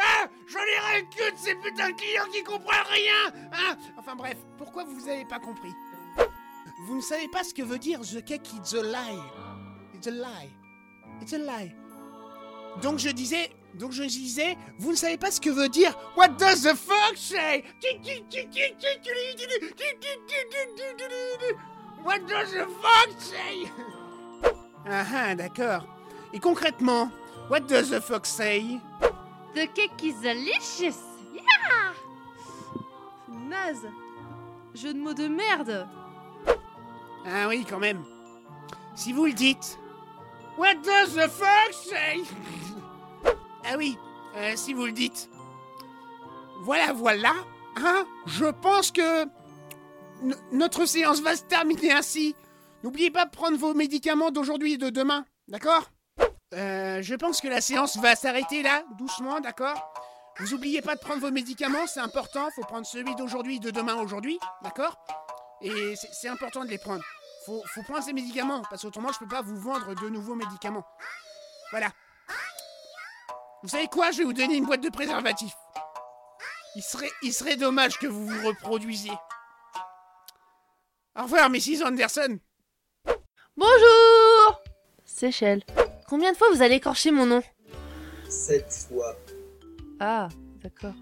Hein? 0.00 0.28
J'en 0.48 0.60
ai 0.60 0.78
rien 0.78 1.00
le 1.00 1.14
cul 1.14 1.32
de 1.32 1.38
ces 1.38 1.54
putains 1.56 1.90
de 1.90 1.94
clients 1.94 2.30
qui 2.32 2.42
comprennent 2.42 2.86
rien! 2.90 3.32
Hein? 3.52 3.76
Enfin 3.98 4.16
bref, 4.16 4.36
pourquoi 4.56 4.84
vous 4.84 5.08
avez 5.08 5.24
pas 5.24 5.38
compris? 5.38 5.72
Vous 6.86 6.96
ne 6.96 7.02
savez 7.02 7.28
pas 7.28 7.44
ce 7.44 7.52
que 7.52 7.62
veut 7.62 7.78
dire 7.78 8.00
The 8.00 8.24
cake 8.24 8.52
it's 8.54 8.74
a 8.74 8.82
lie. 8.82 9.20
It's 9.94 10.06
a 10.06 10.10
lie. 10.10 10.50
It's 11.20 11.32
a 11.34 11.38
lie. 11.38 11.74
Donc 12.80 12.98
je 12.98 13.10
disais, 13.10 13.50
donc 13.74 13.92
je 13.92 14.02
disais, 14.04 14.56
vous 14.78 14.92
ne 14.92 14.96
savez 14.96 15.18
pas 15.18 15.30
ce 15.30 15.40
que 15.40 15.50
veut 15.50 15.68
dire 15.68 15.92
What 16.16 16.28
does 16.38 16.62
the 16.62 16.74
fuck 16.74 17.16
say? 17.16 17.64
What 22.04 22.20
does 22.26 22.52
the 22.52 22.66
fuck 22.80 23.10
say? 23.18 23.70
Ah 24.86 25.04
ah, 25.14 25.34
d'accord. 25.34 25.86
Et 26.32 26.38
concrètement, 26.38 27.10
what 27.50 27.60
does 27.60 27.90
the 27.90 28.00
fuck 28.00 28.24
say? 28.24 28.80
The 29.54 29.66
cake 29.74 30.02
is 30.04 30.20
delicious. 30.22 30.98
Yeah 31.34 31.92
Naze. 33.28 33.86
Jeu 34.74 34.94
de 34.94 34.98
mots 34.98 35.14
de 35.14 35.28
merde. 35.28 35.88
Ah 37.26 37.48
oui, 37.48 37.64
quand 37.68 37.78
même. 37.80 38.04
Si 38.94 39.12
vous 39.12 39.26
le 39.26 39.32
dites. 39.32 39.78
What 40.56 40.76
does 40.84 41.14
the 41.14 41.28
fuck 41.28 41.72
say? 41.72 42.22
ah 43.64 43.76
oui, 43.78 43.96
euh, 44.36 44.52
si 44.56 44.74
vous 44.74 44.86
le 44.86 44.92
dites. 44.92 45.28
Voilà, 46.62 46.92
voilà. 46.92 47.32
Hein? 47.76 48.04
Je 48.26 48.46
pense 48.46 48.90
que 48.90 49.22
n- 49.22 50.36
notre 50.52 50.84
séance 50.86 51.20
va 51.22 51.34
se 51.36 51.44
terminer 51.44 51.92
ainsi. 51.92 52.34
N'oubliez 52.84 53.10
pas 53.10 53.24
de 53.24 53.30
prendre 53.30 53.56
vos 53.56 53.74
médicaments 53.74 54.30
d'aujourd'hui 54.30 54.74
et 54.74 54.78
de 54.78 54.90
demain, 54.90 55.24
d'accord? 55.48 55.90
Euh, 56.54 57.02
Je 57.02 57.14
pense 57.14 57.40
que 57.40 57.48
la 57.48 57.60
séance 57.60 57.96
va 57.96 58.16
s'arrêter 58.16 58.62
là, 58.62 58.82
doucement, 58.98 59.40
d'accord? 59.40 59.92
Vous 60.38 60.54
oubliez 60.54 60.80
pas 60.80 60.94
de 60.94 61.00
prendre 61.00 61.20
vos 61.20 61.30
médicaments, 61.30 61.86
c'est 61.86 62.00
important. 62.00 62.50
Faut 62.50 62.62
prendre 62.62 62.86
celui 62.86 63.14
d'aujourd'hui 63.14 63.60
de 63.60 63.70
demain 63.70 63.96
aujourd'hui, 63.96 64.38
d'accord? 64.62 64.96
Et 65.60 65.94
c'est 65.96 66.28
important 66.28 66.64
de 66.64 66.70
les 66.70 66.78
prendre. 66.78 67.04
Faut, 67.44 67.62
faut 67.66 67.82
prendre 67.82 68.02
ces 68.02 68.12
médicaments, 68.12 68.62
parce 68.70 68.82
qu'autrement 68.82 69.12
je 69.12 69.18
peux 69.18 69.28
pas 69.28 69.42
vous 69.42 69.58
vendre 69.58 69.94
de 69.94 70.08
nouveaux 70.08 70.34
médicaments. 70.34 70.86
Voilà. 71.70 71.90
Vous 73.62 73.68
savez 73.68 73.88
quoi? 73.88 74.10
Je 74.10 74.18
vais 74.18 74.24
vous 74.24 74.32
donner 74.32 74.56
une 74.56 74.64
boîte 74.64 74.80
de 74.80 74.88
préservatifs. 74.88 75.56
Il 76.76 76.82
serait, 76.82 77.10
il 77.22 77.32
serait 77.32 77.56
dommage 77.56 77.98
que 77.98 78.06
vous 78.06 78.26
vous 78.26 78.46
reproduisiez. 78.46 79.12
Au 81.18 81.22
revoir, 81.24 81.50
Mrs. 81.50 81.84
Anderson. 81.84 82.38
Bonjour 83.56 84.62
Seychelles. 85.04 85.64
Combien 86.10 86.32
de 86.32 86.36
fois 86.36 86.48
vous 86.52 86.60
allez 86.60 86.74
écorcher 86.74 87.12
mon 87.12 87.24
nom 87.24 87.40
Sept 88.28 88.88
fois. 88.88 89.16
Ah, 90.00 90.28
d'accord. 90.60 90.96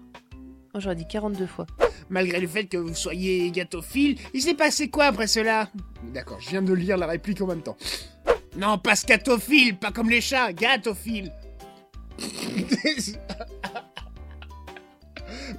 Oh, 0.75 0.79
j'aurais 0.79 0.95
dit 0.95 1.07
42 1.07 1.47
fois. 1.47 1.65
Malgré 2.09 2.39
le 2.39 2.47
fait 2.47 2.67
que 2.67 2.77
vous 2.77 2.93
soyez 2.93 3.49
gâteauphile, 3.49 4.19
il 4.35 4.41
s'est 4.43 4.53
passé 4.53 4.91
quoi 4.91 5.05
après 5.05 5.25
cela? 5.25 5.67
D'accord, 6.03 6.39
je 6.39 6.51
viens 6.51 6.61
de 6.61 6.73
lire 6.73 6.95
la 6.95 7.07
réplique 7.07 7.41
en 7.41 7.47
même 7.47 7.63
temps. 7.63 7.75
Non, 8.55 8.77
pas 8.77 8.95
scatophile, 8.95 9.79
pas 9.79 9.91
comme 9.91 10.11
les 10.11 10.21
chats, 10.21 10.53
gâteauphile. 10.53 11.33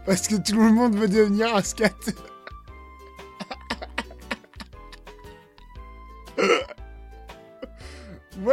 Parce 0.07 0.29
que 0.29 0.37
tout 0.37 0.61
le 0.61 0.71
monde 0.71 0.95
veut 0.95 1.09
devenir 1.09 1.57
un 1.57 1.63
scat. 1.63 1.91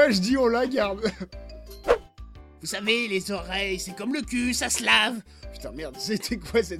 Moi 0.08 0.14
je 0.16 0.22
dis 0.22 0.38
on 0.38 0.48
la 0.48 0.66
garde. 0.66 1.02
Vous 2.62 2.68
savez, 2.68 3.10
les 3.10 3.30
oreilles, 3.30 3.78
c'est 3.78 3.94
comme 3.94 4.14
le 4.14 4.22
cul, 4.22 4.54
ça 4.54 4.70
se 4.70 4.82
lave. 4.82 5.20
Putain 5.52 5.72
merde, 5.72 5.98
c'était 6.00 6.38
quoi 6.38 6.64
cette... 6.64 6.80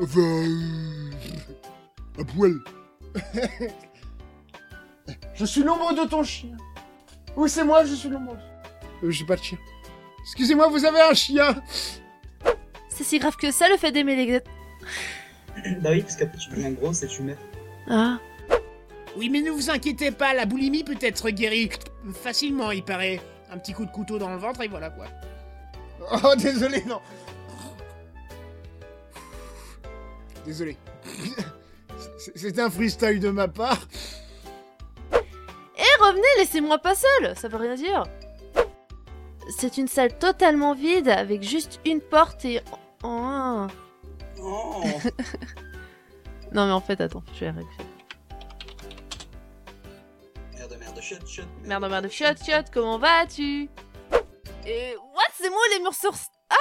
Enfin... 0.00 0.20
euh, 0.20 1.10
À 2.20 2.24
poil. 2.24 2.60
je 5.34 5.44
suis 5.44 5.64
l'ombre 5.64 5.92
de 5.92 6.08
ton 6.08 6.22
chien. 6.22 6.56
Oui, 7.36 7.50
c'est 7.50 7.64
moi, 7.64 7.84
je 7.84 7.94
suis 7.94 8.10
l'ombre. 8.10 8.36
Euh, 9.02 9.10
J'ai 9.10 9.26
pas 9.26 9.34
de 9.34 9.42
chien. 9.42 9.58
Excusez-moi, 10.22 10.68
vous 10.68 10.84
avez 10.84 11.00
un 11.00 11.14
chien 11.14 11.60
C'est 12.90 13.02
si 13.02 13.18
grave 13.18 13.36
que 13.36 13.50
ça 13.50 13.68
le 13.68 13.76
fait 13.76 13.90
d'aimer 13.90 14.14
les 14.14 14.40
bah 15.80 15.90
oui, 15.90 16.02
parce 16.02 16.14
qu'après 16.14 16.38
tu 16.38 16.48
deviens 16.50 16.70
grosse 16.70 17.02
et 17.02 17.08
tu 17.08 17.22
mets. 17.22 17.36
Ah. 17.88 18.20
Oui, 19.16 19.30
mais 19.30 19.40
ne 19.40 19.50
vous 19.50 19.70
inquiétez 19.70 20.10
pas, 20.10 20.34
la 20.34 20.44
boulimie 20.46 20.84
peut 20.84 20.98
être 21.00 21.30
guérie 21.30 21.70
facilement, 22.22 22.70
il 22.70 22.82
paraît. 22.84 23.20
Un 23.50 23.58
petit 23.58 23.72
coup 23.72 23.86
de 23.86 23.90
couteau 23.90 24.18
dans 24.18 24.30
le 24.30 24.36
ventre 24.38 24.60
et 24.62 24.68
voilà 24.68 24.90
quoi. 24.90 25.06
Oh, 26.24 26.34
désolé, 26.36 26.82
non. 26.84 27.00
Désolé. 30.44 30.76
C'est- 32.18 32.36
C'était 32.36 32.60
un 32.60 32.70
freestyle 32.70 33.20
de 33.20 33.30
ma 33.30 33.48
part. 33.48 33.86
Eh, 35.12 36.02
revenez, 36.02 36.22
laissez-moi 36.38 36.78
pas 36.78 36.94
seul 36.94 37.36
Ça 37.36 37.48
veut 37.48 37.56
rien 37.56 37.74
dire. 37.74 38.02
C'est 39.58 39.78
une 39.78 39.88
salle 39.88 40.18
totalement 40.18 40.74
vide 40.74 41.08
avec 41.08 41.42
juste 41.42 41.80
une 41.86 42.00
porte 42.00 42.44
et. 42.44 42.60
Oh. 43.04 43.66
Oh 44.42 44.82
Non, 46.52 46.66
mais 46.66 46.72
en 46.72 46.80
fait, 46.80 47.00
attends, 47.00 47.22
je 47.34 47.40
vais 47.40 47.46
arrêter. 47.48 47.66
Merde, 51.06 51.20
merde, 51.20 51.24
chut, 51.24 51.28
chut. 51.28 51.46
Merde, 51.64 51.88
merde, 51.88 52.08
chiotte, 52.10 52.44
chiotte, 52.44 52.70
comment 52.72 52.98
vas-tu 52.98 53.68
Et. 54.66 54.96
What 54.96 55.22
C'est 55.34 55.50
moi 55.50 55.60
les 55.72 55.80
murs 55.80 55.94
sur. 55.94 56.12
Ah 56.50 56.56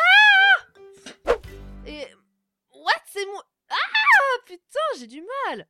Et. 1.85 2.07
What 2.71 3.01
C'est 3.11 3.25
moi. 3.25 3.43
Ah 3.69 3.75
Putain, 4.45 4.99
j'ai 4.99 5.07
du 5.07 5.21
mal 5.21 5.67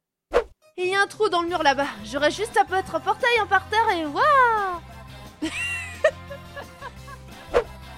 Et 0.77 0.87
il 0.87 0.91
y 0.91 0.95
a 0.95 1.01
un 1.01 1.07
trou 1.07 1.29
dans 1.29 1.41
le 1.41 1.47
mur 1.47 1.63
là-bas. 1.63 1.87
J'aurais 2.03 2.31
juste 2.31 2.57
à 2.57 2.65
mettre 2.65 2.95
un 2.95 2.99
portail 2.99 3.39
en 3.41 3.47
parterre 3.47 3.89
et 3.91 4.05
waouh 4.05 4.81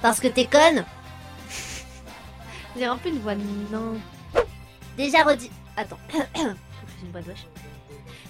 Parce 0.01 0.19
que 0.19 0.27
t'es 0.27 0.45
conne 0.45 0.85
J'ai 2.75 2.85
un 2.85 2.97
peu 2.97 3.09
une 3.09 3.19
voix 3.19 3.35
non. 3.35 3.99
Déjà 4.95 5.23
redit. 5.23 5.51
Attends. 5.75 5.97
Faut 6.11 6.19
que 6.19 6.23
je 6.23 6.43
fasse 6.43 7.01
une 7.03 7.11
voix 7.11 7.21
de 7.21 7.29
wesh. 7.29 7.47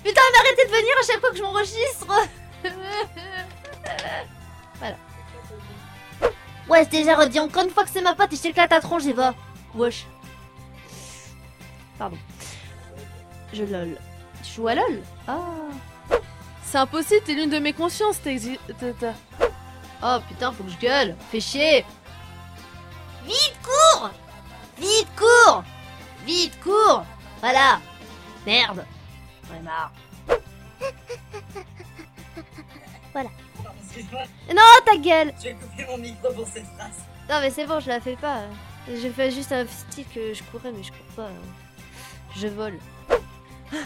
Putain, 0.03 0.21
mais 0.31 0.39
arrêtez 0.39 0.65
de 0.65 0.71
venir 0.71 0.93
à 1.01 1.05
chaque 1.05 1.19
fois 1.19 1.29
que 1.31 1.37
je 1.37 1.43
m'enregistre 1.43 2.07
Ouais, 6.69 6.83
c'est 6.83 6.89
déjà 6.99 7.15
redit 7.15 7.39
encore 7.39 7.63
une 7.63 7.69
fois 7.69 7.83
que 7.85 7.89
c'est 7.89 8.01
ma 8.01 8.13
pote 8.13 8.33
et 8.33 8.35
je 8.35 8.41
t'éclate 8.41 8.71
à 8.73 8.81
tronche 8.81 9.05
et 9.05 9.13
va. 9.13 9.33
Wesh. 9.73 10.05
Pardon. 11.97 12.17
Je 13.53 13.63
lol. 13.63 13.97
Tu 14.43 14.53
joues 14.55 14.67
à 14.67 14.75
lol? 14.75 15.01
Ah. 15.27 15.37
C'est 16.63 16.77
impossible, 16.77 17.21
t'es 17.25 17.33
l'une 17.33 17.49
de 17.49 17.59
mes 17.59 17.71
consciences, 17.71 18.21
t'es 18.21 18.35
exi- 18.35 18.59
t'as- 18.79 18.91
t'as- 18.99 19.47
Oh 20.03 20.19
putain, 20.27 20.51
faut 20.51 20.63
que 20.63 20.69
je 20.69 20.77
gueule. 20.77 21.15
Fais 21.31 21.39
chier. 21.39 21.85
Vite, 23.25 23.55
cours 23.63 24.09
Vite, 24.77 25.07
cours 25.17 25.63
Vite, 26.25 26.59
cours 26.61 27.03
Voilà 27.41 27.79
Merde 28.45 28.85
J'en 29.49 29.55
ai 29.55 29.59
marre. 29.61 29.91
Non, 34.49 34.61
ta 34.85 34.97
gueule 34.97 35.33
Je 35.39 35.43
vais 35.43 35.53
couper 35.55 35.85
mon 35.87 35.97
micro 35.97 36.31
pour 36.33 36.47
cette 36.47 36.65
phrase. 36.77 37.03
Non, 37.29 37.39
mais 37.41 37.49
c'est 37.49 37.65
bon, 37.65 37.79
je 37.79 37.87
la 37.87 37.99
fais 37.99 38.15
pas. 38.15 38.41
Je 38.87 39.09
fais 39.09 39.31
juste 39.31 39.51
un 39.51 39.65
style 39.65 40.05
que 40.13 40.33
je 40.33 40.43
courais, 40.43 40.71
mais 40.71 40.83
je 40.83 40.91
cours 40.91 41.15
pas. 41.15 41.29
Je 42.35 42.47
vole. 42.47 42.79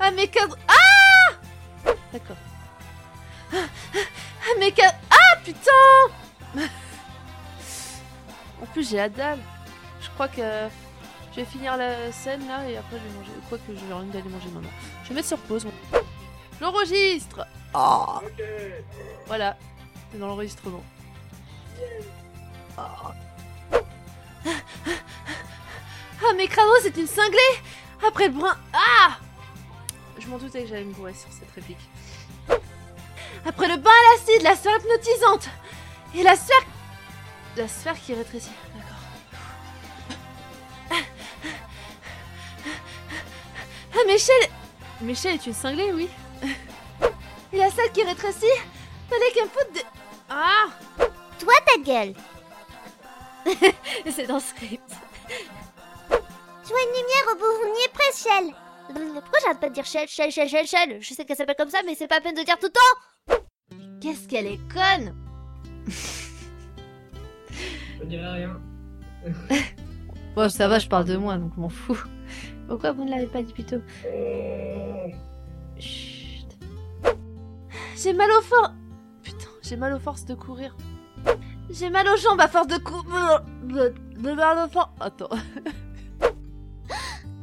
Ah, 0.00 0.10
mes 0.10 0.28
cadres. 0.28 0.58
Ah 0.68 1.32
D'accord. 2.12 2.36
Ah, 3.54 4.58
mes 4.58 4.70
cadres. 4.70 4.98
Ah, 5.10 5.36
putain 5.42 6.62
En 8.62 8.66
plus, 8.66 8.90
j'ai 8.90 8.98
la 8.98 9.08
dalle. 9.08 9.38
Je 10.02 10.10
crois 10.10 10.28
que 10.28 10.68
je 11.34 11.40
vais 11.40 11.46
finir 11.46 11.76
la 11.76 12.12
scène 12.12 12.46
là 12.46 12.68
et 12.68 12.76
après 12.76 12.96
je 12.96 13.02
vais 13.02 13.18
manger. 13.18 13.30
Quoi 13.48 13.58
que 13.58 13.74
j'ai 13.74 13.92
envie 13.92 14.08
d'aller 14.10 14.28
manger 14.28 14.48
maintenant. 14.54 14.70
Je 15.02 15.08
vais 15.08 15.16
mettre 15.16 15.28
sur 15.28 15.38
pause. 15.38 15.66
J'enregistre 16.60 17.44
Ah 17.72 18.20
Voilà, 19.26 19.56
c'est 20.12 20.18
dans 20.18 20.28
l'enregistrement. 20.28 20.84
Ah. 22.76 23.14
Ah, 26.26 26.32
mes 26.36 26.46
crâneaux, 26.46 26.78
c'est 26.82 26.96
une 26.96 27.06
cinglée 27.06 27.38
Après 28.06 28.28
le 28.28 28.34
brun. 28.34 28.56
Ah 28.72 29.18
Je 30.18 30.26
m'en 30.28 30.38
doutais 30.38 30.62
que 30.62 30.68
j'allais 30.68 30.84
me 30.84 30.92
bourrer 30.94 31.12
sur 31.12 31.30
cette 31.32 31.50
réplique. 31.50 31.90
Après 33.44 33.68
le 33.68 33.76
bain 33.76 33.90
à 33.90 34.16
l'acide, 34.16 34.42
la 34.42 34.56
sphère 34.56 34.78
hypnotisante 34.78 35.50
et 36.14 36.22
la 36.22 36.36
sphère. 36.36 36.64
La 37.56 37.68
sphère 37.68 38.00
qui 38.00 38.14
rétrécit. 38.14 38.50
Ah, 43.94 44.04
Michel 44.06 44.50
Michel 45.00 45.34
est 45.34 45.46
une 45.46 45.54
cinglée, 45.54 45.92
oui. 45.92 46.08
Et 47.52 47.58
la 47.58 47.70
salle 47.70 47.92
qui 47.92 48.02
rétrécit 48.02 48.46
Fallait 49.08 49.30
qu'un 49.34 49.46
peu 49.46 49.64
de. 49.74 49.80
Ah 50.28 50.66
Toi, 51.38 51.52
ta 51.66 51.80
gueule 51.82 52.14
c'est 54.10 54.26
dans 54.26 54.36
le 54.36 54.40
script. 54.40 54.90
Tu 56.08 56.70
vois 56.70 56.82
une 56.82 56.96
lumière 56.96 57.26
au 57.32 57.36
bout, 57.36 57.44
on 57.62 57.74
y 57.74 57.84
est 57.84 57.92
presque, 57.92 58.26
Shell 58.26 58.54
Pourquoi 59.12 59.38
j'arrête 59.42 59.60
pas 59.60 59.68
de 59.68 59.74
dire 59.74 59.84
Shell, 59.84 60.08
Shell, 60.08 60.30
Shell, 60.32 60.48
Shell, 60.48 60.66
Shell? 60.66 60.98
Je 61.02 61.12
sais 61.12 61.26
qu'elle 61.26 61.36
s'appelle 61.36 61.56
comme 61.58 61.68
ça, 61.68 61.82
mais 61.84 61.94
c'est 61.94 62.06
pas 62.06 62.16
la 62.16 62.20
peine 62.22 62.34
de 62.34 62.42
dire 62.42 62.58
tout 62.58 62.68
le 62.68 62.72
temps 62.72 63.36
Qu'est-ce 64.00 64.26
qu'elle 64.26 64.46
est 64.46 64.60
conne 64.72 65.14
Je 68.00 68.04
dirais 68.04 68.32
rien. 68.32 68.60
Bon, 70.34 70.48
ça 70.48 70.66
va, 70.66 70.80
je 70.80 70.88
parle 70.88 71.04
de 71.04 71.16
moi, 71.16 71.36
donc 71.36 71.52
je 71.54 71.60
m'en 71.60 71.68
fous. 71.68 72.02
Pourquoi 72.68 72.92
vous 72.92 73.04
ne 73.04 73.10
l'avez 73.10 73.26
pas 73.26 73.42
dit 73.42 73.52
plus 73.52 73.64
tôt 73.64 73.80
Chut. 75.78 76.46
J'ai 77.96 78.12
mal 78.12 78.30
au 78.30 78.40
for... 78.42 78.72
Putain, 79.22 79.48
j'ai 79.62 79.76
mal 79.76 79.92
aux 79.92 79.98
forces 79.98 80.24
de 80.24 80.34
courir. 80.34 80.76
J'ai 81.70 81.90
mal 81.90 82.06
aux 82.08 82.16
jambes 82.16 82.40
à 82.40 82.48
force 82.48 82.66
de 82.68 82.78
courir. 82.78 83.42
De 83.62 83.92
mal 84.34 84.66
au 84.66 84.68
for... 84.68 84.92
Attends. 85.00 85.30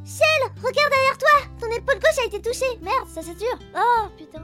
Shell, 0.06 0.44
regarde 0.58 0.92
derrière 0.92 1.18
toi 1.18 1.30
Ton 1.60 1.68
épaule 1.68 1.96
gauche 1.96 2.20
a 2.22 2.26
été 2.26 2.42
touchée 2.42 2.78
Merde, 2.82 3.08
ça 3.08 3.22
c'est 3.22 3.38
dur 3.38 3.58
Oh, 3.76 4.08
putain 4.18 4.44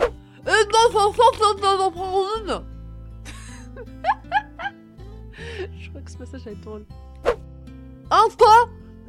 Et 0.00 0.64
non, 0.72 0.90
faut 0.90 1.12
faut 1.12 1.32
faut 1.34 1.90
prendre 1.90 2.28
une 2.40 2.64
Je 5.78 5.90
crois 5.90 6.00
que 6.00 6.10
ce 6.10 6.16
passage 6.16 6.44
va 6.44 6.52
être 6.52 6.60
drôle. 6.60 6.86
Un 8.10 8.28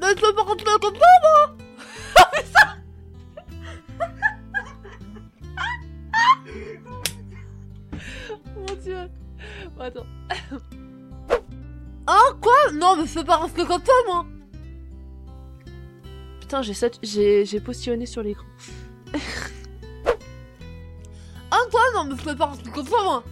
je 0.10 0.22
peux 0.22 0.34
pas 0.36 0.44
rentrer 0.44 0.66
comme 0.82 0.96
ça, 0.96 1.06
moi. 1.24 1.56
Ah, 2.18 2.32
ça 2.54 2.76
Mon 8.56 8.76
dieu. 8.82 9.10
Attends. 9.80 10.06
Hein, 12.08 12.38
quoi? 12.42 12.72
Non, 12.74 12.96
mais 12.98 13.06
je 13.08 13.14
peux 13.16 13.24
pas 13.24 13.38
rentrer 13.38 13.66
comme 13.68 13.84
ça, 13.84 13.92
moi. 14.08 14.26
Putain, 16.40 16.62
j'ai 16.62 16.74
sat- 16.74 17.00
j'ai 17.46 17.60
postillonné 17.60 18.06
sur 18.06 18.22
l'écran. 18.24 18.46
Ah 21.52 21.60
quoi? 21.72 21.80
Non 21.94 22.04
mais 22.06 22.18
fais 22.18 22.36
pas 22.36 22.48
rentrer 22.48 22.70
comme 22.70 22.86
ça 22.86 22.98
moi. 23.02 23.24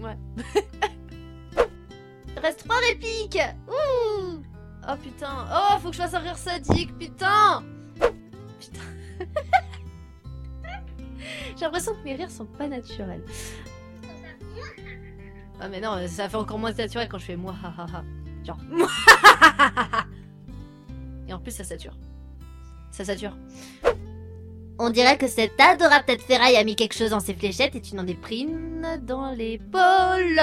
Ouais 0.00 0.16
reste 2.40 2.60
trois 2.60 2.78
répliques 2.88 3.38
Ouh 3.68 4.42
Oh 4.88 4.96
putain 5.02 5.46
Oh, 5.52 5.78
faut 5.80 5.88
que 5.90 5.96
je 5.96 6.00
fasse 6.02 6.14
un 6.14 6.20
rire 6.20 6.38
sadique, 6.38 6.96
putain 6.96 7.62
Putain 8.60 8.80
J'ai 11.56 11.64
l'impression 11.64 11.92
que 11.94 12.04
mes 12.04 12.14
rires 12.14 12.30
sont 12.30 12.46
pas 12.46 12.68
naturels. 12.68 13.24
Ah 15.60 15.68
mais 15.68 15.80
non, 15.80 15.98
ça 16.06 16.28
fait 16.28 16.36
encore 16.36 16.58
moins 16.58 16.72
naturel 16.72 17.08
quand 17.08 17.18
je 17.18 17.24
fais 17.24 17.36
moi. 17.36 17.54
Genre 18.44 18.58
Et 21.28 21.32
en 21.32 21.38
plus 21.40 21.50
ça 21.50 21.64
sature. 21.64 21.96
Ça 22.92 23.04
sature. 23.04 23.36
On 24.80 24.90
dirait 24.90 25.18
que 25.18 25.26
cette 25.26 25.60
adorable 25.60 26.04
tête 26.04 26.22
ferraille 26.22 26.56
a 26.56 26.62
mis 26.62 26.76
quelque 26.76 26.94
chose 26.94 27.10
dans 27.10 27.18
ses 27.18 27.34
fléchettes 27.34 27.74
et 27.74 27.80
tu 27.80 27.96
n'en 27.96 28.06
es 28.06 28.14
pris 28.14 28.42
une 28.42 29.00
dans 29.02 29.32
l'épaule. 29.32 30.40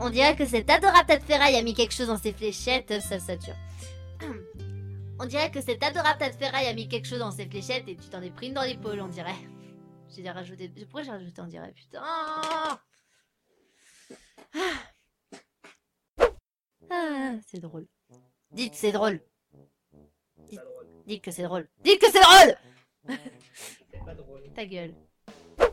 On 0.00 0.08
dirait 0.08 0.34
que 0.34 0.46
cette 0.46 0.70
adorable 0.70 1.06
tête 1.06 1.24
ferraille 1.24 1.56
a 1.56 1.62
mis 1.62 1.74
quelque 1.74 1.92
chose 1.92 2.06
dans 2.06 2.16
ses 2.16 2.32
fléchettes, 2.32 3.02
ça 3.02 3.18
sature. 3.18 3.56
On 5.18 5.26
dirait 5.26 5.50
que 5.50 5.60
cette 5.60 5.82
adorable 5.82 6.18
tête 6.18 6.36
ferraille 6.36 6.68
a 6.68 6.74
mis 6.74 6.88
quelque 6.88 7.06
chose 7.06 7.18
dans 7.18 7.32
ses 7.32 7.46
fléchettes 7.46 7.88
et 7.88 7.96
tu 7.96 8.08
t'en 8.08 8.22
es 8.22 8.30
pris 8.30 8.46
une 8.48 8.54
dans 8.54 8.62
l'épaule, 8.62 9.00
on 9.00 9.08
dirait. 9.08 9.34
J'ai 10.14 10.22
dû 10.22 10.30
rajouter. 10.30 10.68
Pourquoi 10.68 11.02
j'ai 11.02 11.10
rajouté 11.10 11.40
on 11.42 11.46
dirait 11.46 11.72
Putain 11.72 12.02
Ah, 16.90 17.34
c'est 17.46 17.60
drôle. 17.60 17.86
Dites 18.52 18.74
c'est 18.74 18.92
drôle. 18.92 19.20
Dites 21.08 21.24
que 21.24 21.30
c'est 21.30 21.42
drôle. 21.42 21.66
Dites 21.82 22.00
que 22.00 22.10
c'est 22.10 22.20
drôle 22.20 22.54
C'est 23.90 24.04
pas 24.04 24.14
drôle. 24.14 24.42
Ta 24.54 24.66
gueule. 24.66 24.94
ah, 25.58 25.66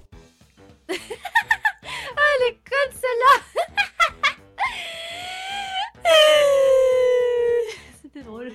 elle 0.88 2.48
est 2.48 2.58
conne 2.64 2.94
celle-là 2.94 3.36
C'était 8.02 8.22
drôle. 8.22 8.54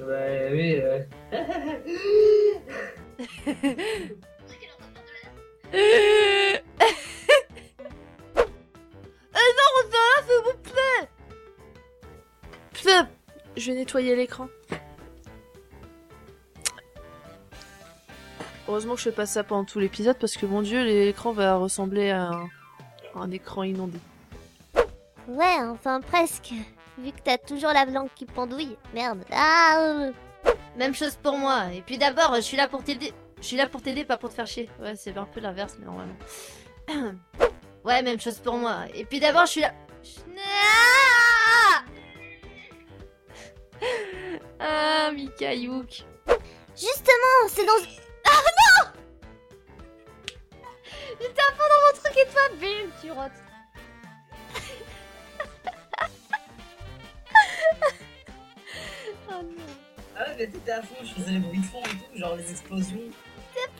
Ouais, 0.00 0.48
oui, 0.52 0.76
euh... 0.80 1.02
Eh 9.34 9.50
non 9.58 9.68
Rosa, 9.74 10.06
s'il 10.24 10.40
vous 10.44 10.58
plaît 10.62 11.04
Je 13.56 13.66
vais 13.66 13.76
nettoyer 13.76 14.14
l'écran. 14.14 14.48
Heureusement 18.68 18.94
que 18.94 19.00
je 19.00 19.04
fais 19.04 19.16
pas 19.16 19.24
ça 19.24 19.42
pendant 19.42 19.64
tout 19.64 19.78
l'épisode 19.78 20.18
parce 20.18 20.36
que 20.36 20.44
mon 20.44 20.60
dieu, 20.60 20.84
l'écran 20.84 21.32
va 21.32 21.56
ressembler 21.56 22.10
à 22.10 22.24
un, 22.24 22.44
à 23.14 23.20
un 23.20 23.30
écran 23.30 23.62
inondé. 23.62 23.98
Ouais, 25.26 25.56
enfin 25.62 26.02
presque. 26.02 26.52
Vu 26.98 27.12
que 27.12 27.20
t'as 27.24 27.38
toujours 27.38 27.70
la 27.72 27.86
langue 27.86 28.10
qui 28.14 28.26
pendouille. 28.26 28.76
Merde. 28.92 29.24
Ah 29.32 29.78
euh. 29.80 30.12
Même 30.76 30.94
chose 30.94 31.16
pour 31.22 31.38
moi. 31.38 31.72
Et 31.72 31.80
puis 31.80 31.96
d'abord, 31.96 32.34
je 32.36 32.42
suis 32.42 32.58
là 32.58 32.68
pour 32.68 32.84
t'aider. 32.84 33.14
Je 33.40 33.46
suis 33.46 33.56
là 33.56 33.66
pour 33.66 33.80
t'aider, 33.80 34.04
pas 34.04 34.18
pour 34.18 34.28
te 34.28 34.34
faire 34.34 34.46
chier. 34.46 34.68
Ouais, 34.80 34.96
c'est 34.96 35.16
un 35.16 35.24
peu 35.24 35.40
l'inverse, 35.40 35.76
mais 35.78 35.86
normalement. 35.86 36.16
ouais, 37.84 38.02
même 38.02 38.20
chose 38.20 38.38
pour 38.38 38.56
moi. 38.56 38.80
Et 38.94 39.06
puis 39.06 39.18
d'abord, 39.18 39.46
je 39.46 39.52
suis 39.52 39.60
là. 39.62 39.72
Ah, 40.36 41.84
ah 44.60 45.10
Mikayouk. 45.12 46.04
Justement, 46.76 47.48
c'est 47.48 47.64
dans... 47.64 48.07
Truc 51.94 52.16
et 52.16 52.26
toi, 52.30 52.42
bim, 52.60 52.90
tu 53.00 53.10
rotes. 53.12 53.32
oh 59.28 59.42
non. 59.42 59.66
Ah 60.16 60.24
ouais, 60.28 60.34
mais 60.38 60.46
t'étais 60.46 60.72
à 60.72 60.82
fond, 60.82 60.96
je 61.02 61.12
faisais 61.14 61.32
les 61.32 61.38
bruits 61.38 61.60
de 61.60 61.66
fond 61.66 61.82
et 61.84 61.88
tout, 61.88 62.18
genre 62.18 62.36
les 62.36 62.50
explosions. 62.50 63.00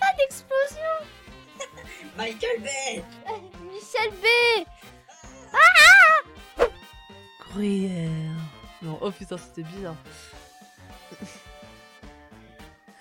Pas 0.00 0.12
d'explosion 0.18 0.94
Michael 2.16 2.60
Bay 2.60 3.04
Michel 3.72 4.10
B 4.10 4.26
Gruyère. 7.50 8.10
Non, 8.82 8.98
oh 9.00 9.10
putain, 9.10 9.38
c'était 9.38 9.62
bizarre. 9.62 9.96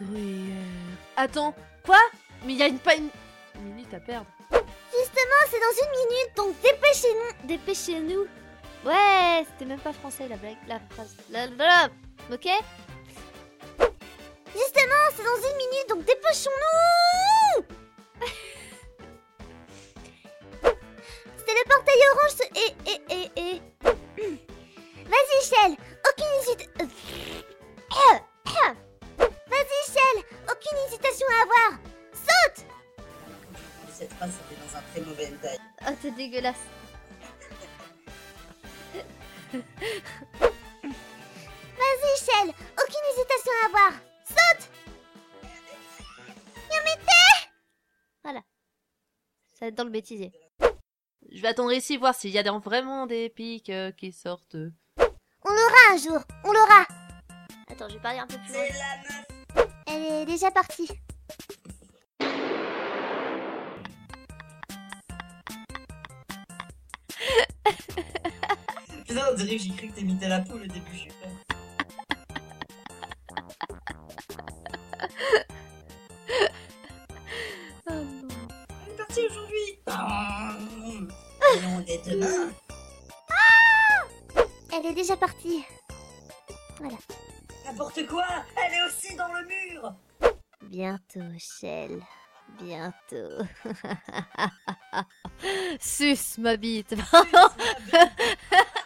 Gruyère. 0.02 0.98
Attends, 1.16 1.54
quoi? 1.84 2.00
Mais 2.46 2.54
il 2.54 2.60
y 2.60 2.64
a 2.64 2.68
une, 2.68 2.80
pas 2.80 2.96
une 2.96 3.10
minute 3.62 3.94
à 3.94 4.00
perdre. 4.00 4.28
Justement, 5.28 5.46
c'est 5.52 5.60
dans 5.60 5.76
une 5.84 5.92
minute, 6.08 6.32
donc 6.38 6.56
dépêchez-nous. 6.62 7.48
Dépêchez-nous. 7.48 8.28
Ouais, 8.86 9.44
c'était 9.46 9.66
même 9.66 9.80
pas 9.80 9.92
français 9.92 10.28
la 10.30 10.38
blague, 10.38 10.56
la 10.68 10.80
phrase. 10.92 11.16
La, 11.30 11.48
la- 11.48 11.56
la- 11.66 11.90
ok 12.34 12.48
Justement, 14.56 15.04
c'est 15.16 15.24
dans 15.24 15.50
une 15.50 15.58
minute, 15.58 15.90
donc 15.90 16.06
dépêchons-nous 16.06 17.66
C'était 21.38 21.54
le 21.54 21.64
portail 21.70 22.02
orange 22.12 22.36
ce- 22.38 22.52
et 22.56 22.72
et 22.92 23.02
et 23.14 23.32
et. 23.40 23.62
Vas-y, 25.08 25.40
Shell, 25.44 25.74
aucune 26.10 26.34
hésitation. 26.40 26.90
Vas-y, 29.48 29.82
Shell, 29.92 30.18
aucune 30.52 30.78
hésitation 30.88 31.28
à 31.30 31.42
avoir. 31.44 31.72
Cette 33.98 34.14
phrase 34.14 34.32
était 34.52 34.60
dans 34.62 34.78
un 34.78 34.82
très 34.92 35.02
mauvais 35.02 35.28
hentai. 35.28 35.58
Oh, 35.88 35.92
t'es 36.02 36.12
dégueulasse. 36.12 36.56
Vas-y, 40.84 42.18
Shell, 42.26 42.50
aucune 42.50 43.06
hésitation 43.12 43.52
à 43.64 43.66
avoir. 43.68 43.92
Saute 44.26 44.70
Yamete 46.72 47.50
Voilà. 48.24 48.42
Ça 49.54 49.60
va 49.62 49.68
être 49.68 49.76
dans 49.76 49.84
le 49.84 49.90
bêtisier. 49.90 50.32
Je 51.32 51.42
vais 51.42 51.48
attendre 51.50 51.74
ici 51.74 51.98
voir 51.98 52.16
s'il 52.16 52.32
y 52.32 52.38
a 52.38 52.44
des- 52.44 52.50
vraiment 52.64 53.06
des 53.08 53.30
pics 53.30 53.70
euh, 53.70 53.92
qui 53.92 54.12
sortent. 54.12 54.56
On 54.98 55.50
l'aura 55.50 55.94
un 55.94 55.98
jour, 55.98 56.20
on 56.44 56.52
l'aura. 56.52 56.86
Attends, 57.70 57.90
je 57.90 57.96
vais 57.96 58.02
parler 58.02 58.20
un 58.20 58.28
peu 58.28 58.38
plus 58.38 58.54
loin. 58.54 58.64
C'est 58.68 58.74
la 58.74 58.98
meuf 59.66 59.68
Elle 59.88 60.04
est 60.22 60.26
déjà 60.26 60.52
partie. 60.52 60.88
Putain, 69.18 69.32
on 69.32 69.36
dirait 69.36 69.58
que 69.58 69.64
j'ai 69.64 69.72
cru 69.72 69.88
que 69.88 69.96
t'imitais 69.96 70.30
la 70.30 70.42
poule 70.42 70.62
au 70.62 70.68
début, 70.68 70.92
je. 70.94 71.10
Oh 77.90 77.94
non. 77.94 78.28
On 78.70 78.92
est 78.92 78.96
parti 78.96 79.22
aujourd'hui 79.28 79.80
Et 81.50 81.66
on 81.66 81.82
est 81.88 82.06
demain 82.08 82.52
Elle 84.72 84.86
est 84.86 84.94
déjà 84.94 85.18
partie. 85.18 85.66
N'importe 87.66 88.06
quoi 88.06 88.28
Elle 88.56 88.76
est 88.76 88.84
aussi 88.84 89.16
dans 89.16 89.34
le 89.34 89.44
mur 89.48 89.96
Bientôt, 90.62 91.26
Shell. 91.40 92.04
Bientôt. 92.62 93.48
Suce 95.80 96.38
ma 96.38 96.56
bite. 96.56 96.94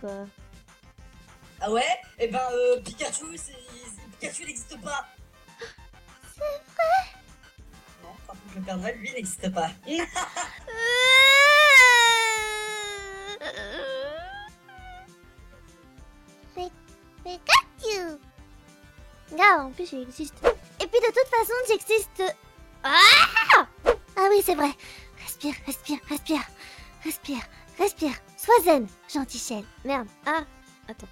Quoi 0.00 0.26
Ah 1.60 1.70
ouais? 1.70 2.00
Eh 2.18 2.28
ben, 2.28 2.40
euh, 2.52 2.80
Pikachu, 2.80 3.36
c'est... 3.36 3.54
Pikachu 4.18 4.44
n'existe 4.46 4.80
pas 4.80 5.06
C'est 6.34 6.40
vrai? 6.40 7.04
Non, 8.02 8.10
par 8.26 8.36
contre, 8.36 8.54
le 8.56 8.62
Père 8.62 8.76
Noël, 8.78 8.96
lui, 8.98 9.12
n'existe 9.12 9.50
pas. 9.52 9.70
Pikachu 17.22 18.18
Gars, 19.36 19.64
en 19.64 19.70
plus, 19.70 19.88
j'existe. 19.90 20.34
Et 20.80 20.86
puis, 20.86 21.00
de 21.00 21.06
toute 21.06 21.28
façon, 21.28 21.52
j'existe... 21.68 22.34
Ah 22.82 23.66
Ah 24.16 24.28
oui, 24.30 24.42
c'est 24.44 24.54
vrai. 24.54 24.70
Respire, 25.22 25.54
respire, 25.66 25.98
respire. 26.08 26.42
Respire, 27.04 27.42
respire. 27.78 28.12
Sois 28.42 28.62
zen, 28.64 28.86
gentil 29.12 29.38
Shell. 29.38 29.64
Merde. 29.84 30.08
Ah, 30.24 30.44
attends. 30.88 31.08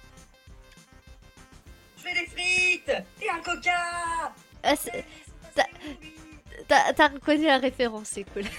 Je 1.97 2.01
fais 2.03 2.13
des 2.13 2.25
frites 2.27 2.91
Et 3.21 3.29
un 3.29 3.39
coca 3.41 4.33
Ah, 4.63 4.73
T'as- 6.67 7.07
reconnu 7.07 7.45
la 7.45 7.57
référence, 7.57 8.09
c'est 8.13 8.23
cool. 8.25 8.43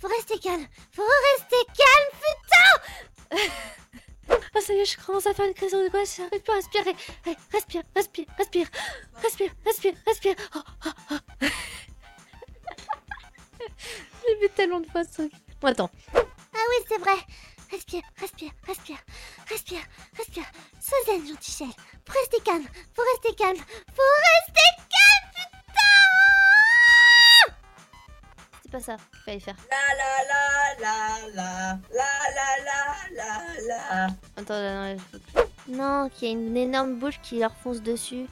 Faut 0.00 0.08
rester 0.08 0.38
calme. 0.38 0.66
Faut 0.92 1.02
rester 1.36 1.56
calme, 1.76 2.10
Ah 4.54 4.60
ça 4.60 4.72
y 4.72 4.78
est, 4.78 4.84
je 4.86 4.96
commence 5.04 5.26
à 5.26 5.34
faire 5.34 5.46
une 5.46 5.54
crise 5.54 5.72
d'angoisse, 5.72 6.16
j'arrive 6.16 6.40
plus 6.40 6.52
à 6.52 6.56
respirer. 6.56 6.94
Allez, 7.26 7.36
respire, 7.52 7.82
respire, 7.94 8.26
respire, 8.38 8.66
respire, 9.22 9.50
respire, 9.64 9.94
respire. 10.06 10.36
Oh, 10.54 10.60
oh, 10.86 10.90
oh. 11.12 11.18
J'ai 14.26 14.36
vu 14.40 14.48
tellement 14.54 14.80
de 14.80 14.86
fois 14.86 15.04
ça. 15.04 15.22
Bon, 15.24 15.30
attends. 15.68 15.90
Ah 16.14 16.18
oui, 16.68 16.84
c'est 16.88 16.98
vrai. 16.98 17.16
Respire, 17.70 18.02
respire, 18.18 18.50
respire, 18.66 18.98
respire, 19.48 19.80
respire. 20.16 20.44
Sois 20.80 20.98
zen, 21.06 21.26
gentil. 21.26 21.70
Faut 22.06 22.18
rester 22.18 22.40
calme. 22.44 22.64
Faut 22.94 23.02
rester 23.12 23.34
calme. 23.36 23.58
Faut 23.94 24.12
rester 24.26 24.68
calme, 24.90 25.30
putain 25.66 27.54
C'est 28.62 28.72
pas 28.72 28.80
ça 28.80 28.96
qu'il 28.96 29.20
fallait 29.24 29.40
faire. 29.40 29.56
La 29.70 29.94
la 30.00 30.10
la 30.32 30.42
la 30.80 30.96
la 31.34 31.50
la 31.92 32.10
la 32.34 32.48
la 32.64 32.78
la 33.16 33.30
la 33.68 34.06
Attends, 34.36 34.60
non, 34.60 34.86
il 34.92 34.98
faut- 34.98 35.44
non, 35.68 36.08
qu'il 36.08 36.28
y 36.28 36.30
a 36.30 36.34
une 36.34 36.56
énorme 36.56 36.94
boule 36.98 37.14
qui 37.22 37.38
leur 37.38 37.54
fonce 37.54 37.80
dessus. 37.82 38.26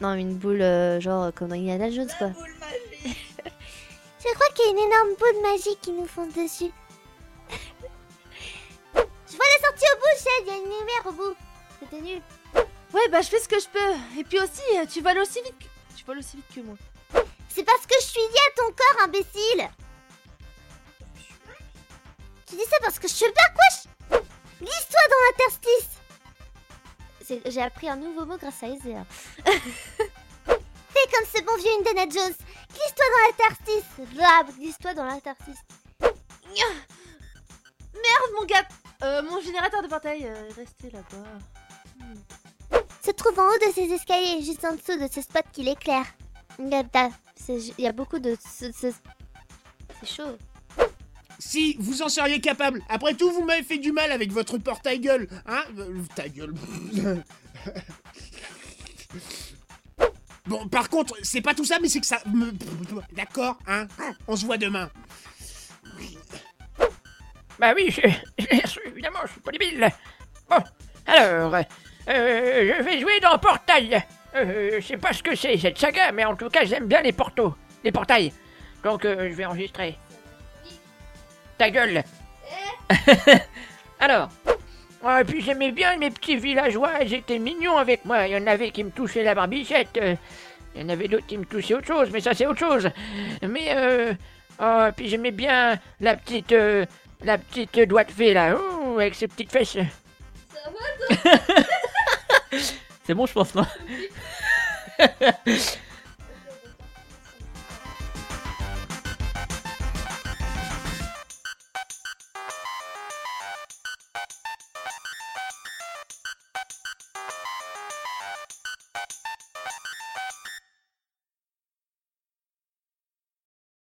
Non, 0.00 0.14
une 0.14 0.34
boule 0.36 0.62
euh, 0.62 1.00
genre 1.00 1.32
comme 1.32 1.48
dans 1.48 1.54
Indiana 1.54 1.88
Jones 1.90 2.08
La 2.08 2.14
quoi. 2.16 2.28
boule 2.30 2.40
magique 2.48 2.51
Je 4.24 4.32
crois 4.34 4.48
qu'il 4.54 4.64
y 4.64 4.68
a 4.68 4.70
une 4.70 4.78
énorme 4.78 5.14
boule 5.18 5.42
magique 5.42 5.80
qui 5.80 5.92
nous 5.92 6.06
fonce 6.06 6.32
dessus. 6.34 6.70
Je 8.94 9.36
vois 9.36 9.46
la 9.46 9.66
sortie 9.68 9.84
au 9.92 9.96
bout, 9.96 10.16
Shell. 10.22 10.42
Il 10.42 10.46
y 10.46 10.50
a 10.50 10.56
une 10.56 10.64
lumière 10.64 11.06
au 11.06 11.12
bout. 11.12 11.36
C'était 11.80 12.00
nul. 12.00 12.22
Ouais, 12.92 13.08
bah 13.10 13.20
je 13.22 13.28
fais 13.28 13.40
ce 13.40 13.48
que 13.48 13.58
je 13.58 13.68
peux. 13.68 14.18
Et 14.20 14.24
puis 14.24 14.38
aussi, 14.38 14.60
euh, 14.78 14.86
tu 14.86 15.00
voles 15.00 15.18
aussi 15.18 15.40
vite. 15.42 15.58
que- 15.58 15.96
Tu 15.96 16.04
voles 16.04 16.18
aussi 16.18 16.36
vite 16.36 16.46
que 16.54 16.60
moi. 16.60 16.76
C'est 17.48 17.64
parce 17.64 17.86
que 17.86 17.94
je 18.00 18.06
suis 18.06 18.20
liée 18.20 18.46
à 18.48 18.54
ton 18.56 18.66
corps, 18.72 19.02
imbécile 19.04 19.68
Tu 22.46 22.54
dis 22.56 22.64
ça 22.64 22.76
parce 22.82 22.98
que 22.98 23.08
je 23.08 23.12
suis 23.14 23.32
pas 23.32 23.48
quoi 23.54 24.20
Glisse-toi 24.60 25.00
dans 25.10 25.44
l'interstice 25.44 25.88
J'ai 27.46 27.62
appris 27.62 27.88
un 27.88 27.96
nouveau 27.96 28.24
mot 28.26 28.36
grâce 28.36 28.62
à 28.62 28.68
Ezra. 28.68 29.04
Fais 31.02 31.10
comme 31.10 31.26
ce 31.34 31.42
bon 31.44 31.56
vieux 31.56 31.70
Indiana 31.80 32.02
Jones 32.10 32.34
Glisse-toi 32.70 33.04
dans 33.12 33.26
l'interstice 33.26 33.84
Là, 34.16 34.44
glisse-toi 34.58 34.94
dans 34.94 35.04
l'interstice. 35.04 35.58
Merde, 37.94 38.30
mon 38.38 38.46
gars. 38.46 38.66
Euh, 39.04 39.22
mon 39.22 39.40
générateur 39.40 39.82
de 39.82 39.88
portail 39.88 40.24
euh, 40.26 40.48
est 40.48 40.52
resté 40.52 40.90
là-bas. 40.90 42.06
Se 43.04 43.10
trouve 43.10 43.38
en 43.38 43.48
haut 43.48 43.58
de 43.66 43.72
ces 43.74 43.90
escaliers, 43.92 44.42
juste 44.42 44.64
en 44.64 44.74
dessous 44.74 44.96
de 44.98 45.08
ce 45.12 45.20
spot 45.22 45.44
qui 45.52 45.62
l'éclaire. 45.64 46.06
Il 46.58 46.70
y 47.78 47.86
a 47.86 47.92
beaucoup 47.92 48.18
de... 48.20 48.36
ce- 48.58 48.70
ce- 48.72 48.92
C'est 50.00 50.06
chaud. 50.16 50.36
Si, 51.38 51.76
vous 51.80 52.02
en 52.02 52.08
seriez 52.08 52.40
capable. 52.40 52.82
Après 52.88 53.14
tout, 53.14 53.30
vous 53.32 53.42
m'avez 53.44 53.64
fait 53.64 53.78
du 53.78 53.90
mal 53.90 54.12
avec 54.12 54.30
votre 54.30 54.58
portail 54.58 55.00
gueule. 55.00 55.28
Hein? 55.46 55.64
Euh, 55.78 56.02
Ta 56.14 56.28
gueule. 56.28 56.54
Bon, 60.46 60.66
par 60.68 60.88
contre, 60.88 61.14
c'est 61.22 61.40
pas 61.40 61.54
tout 61.54 61.64
ça, 61.64 61.78
mais 61.80 61.88
c'est 61.88 62.00
que 62.00 62.06
ça 62.06 62.18
me... 62.26 62.52
D'accord, 63.12 63.58
hein 63.66 63.86
On 64.26 64.34
se 64.36 64.44
voit 64.44 64.58
demain. 64.58 64.90
Bah 67.58 67.72
oui, 67.76 67.90
je, 67.90 68.00
je- 68.38 68.88
évidemment, 68.88 69.20
je 69.26 69.32
suis 69.32 69.40
pas 69.40 69.52
débile. 69.52 69.88
Bon, 70.50 70.56
alors, 71.06 71.54
euh, 71.54 72.74
je 72.78 72.82
vais 72.82 73.00
jouer 73.00 73.20
dans 73.20 73.38
Portail. 73.38 74.02
Euh, 74.34 74.80
je 74.80 74.86
sais 74.86 74.96
pas 74.96 75.12
ce 75.12 75.22
que 75.22 75.36
c'est 75.36 75.56
cette 75.58 75.78
saga, 75.78 76.10
mais 76.10 76.24
en 76.24 76.34
tout 76.34 76.48
cas, 76.48 76.64
j'aime 76.64 76.86
bien 76.86 77.02
les 77.02 77.12
portos, 77.12 77.54
les 77.84 77.92
portails. 77.92 78.32
Donc, 78.82 79.04
euh, 79.04 79.28
je 79.30 79.34
vais 79.34 79.44
enregistrer. 79.44 79.96
Ta 81.58 81.70
gueule. 81.70 82.02
alors, 84.00 84.28
oh, 85.04 85.16
et 85.20 85.24
puis 85.24 85.40
j'aimais 85.42 85.72
bien 85.72 85.96
mes 85.96 86.10
petits 86.10 86.36
villageois, 86.36 87.02
ils 87.02 87.14
étaient 87.14 87.38
mignons 87.38 87.76
avec 87.76 88.04
moi. 88.04 88.26
Il 88.26 88.32
y 88.32 88.36
en 88.36 88.46
avait 88.46 88.70
qui 88.70 88.84
me 88.84 88.90
touchaient 88.90 89.22
la 89.24 89.34
barbichette. 89.34 89.96
euh, 89.96 90.14
Il 90.74 90.82
y 90.82 90.84
en 90.84 90.88
avait 90.88 91.08
d'autres 91.08 91.26
qui 91.26 91.38
me 91.38 91.44
touchaient 91.44 91.74
autre 91.74 91.86
chose, 91.86 92.10
mais 92.12 92.20
ça 92.20 92.34
c'est 92.34 92.46
autre 92.46 92.58
chose. 92.60 92.88
Mais, 93.42 93.74
euh, 93.76 94.14
oh, 94.60 94.86
et 94.88 94.92
puis 94.92 95.08
j'aimais 95.08 95.30
bien 95.32 95.78
la 96.00 96.16
petite... 96.16 96.52
euh, 96.52 96.86
la 97.24 97.38
petite 97.38 97.78
doigt 97.88 98.02
de 98.02 98.10
fée 98.10 98.34
là, 98.34 98.56
Ouh, 98.56 98.98
avec 98.98 99.14
ses 99.14 99.28
petites 99.28 99.52
fesses. 99.52 99.74
Ça 99.74 99.84
va 100.66 100.72
toi? 101.16 101.32
C'est 103.04 103.14
bon, 103.14 103.26
je 103.26 103.32
pense, 103.32 103.54
non? 103.54 103.64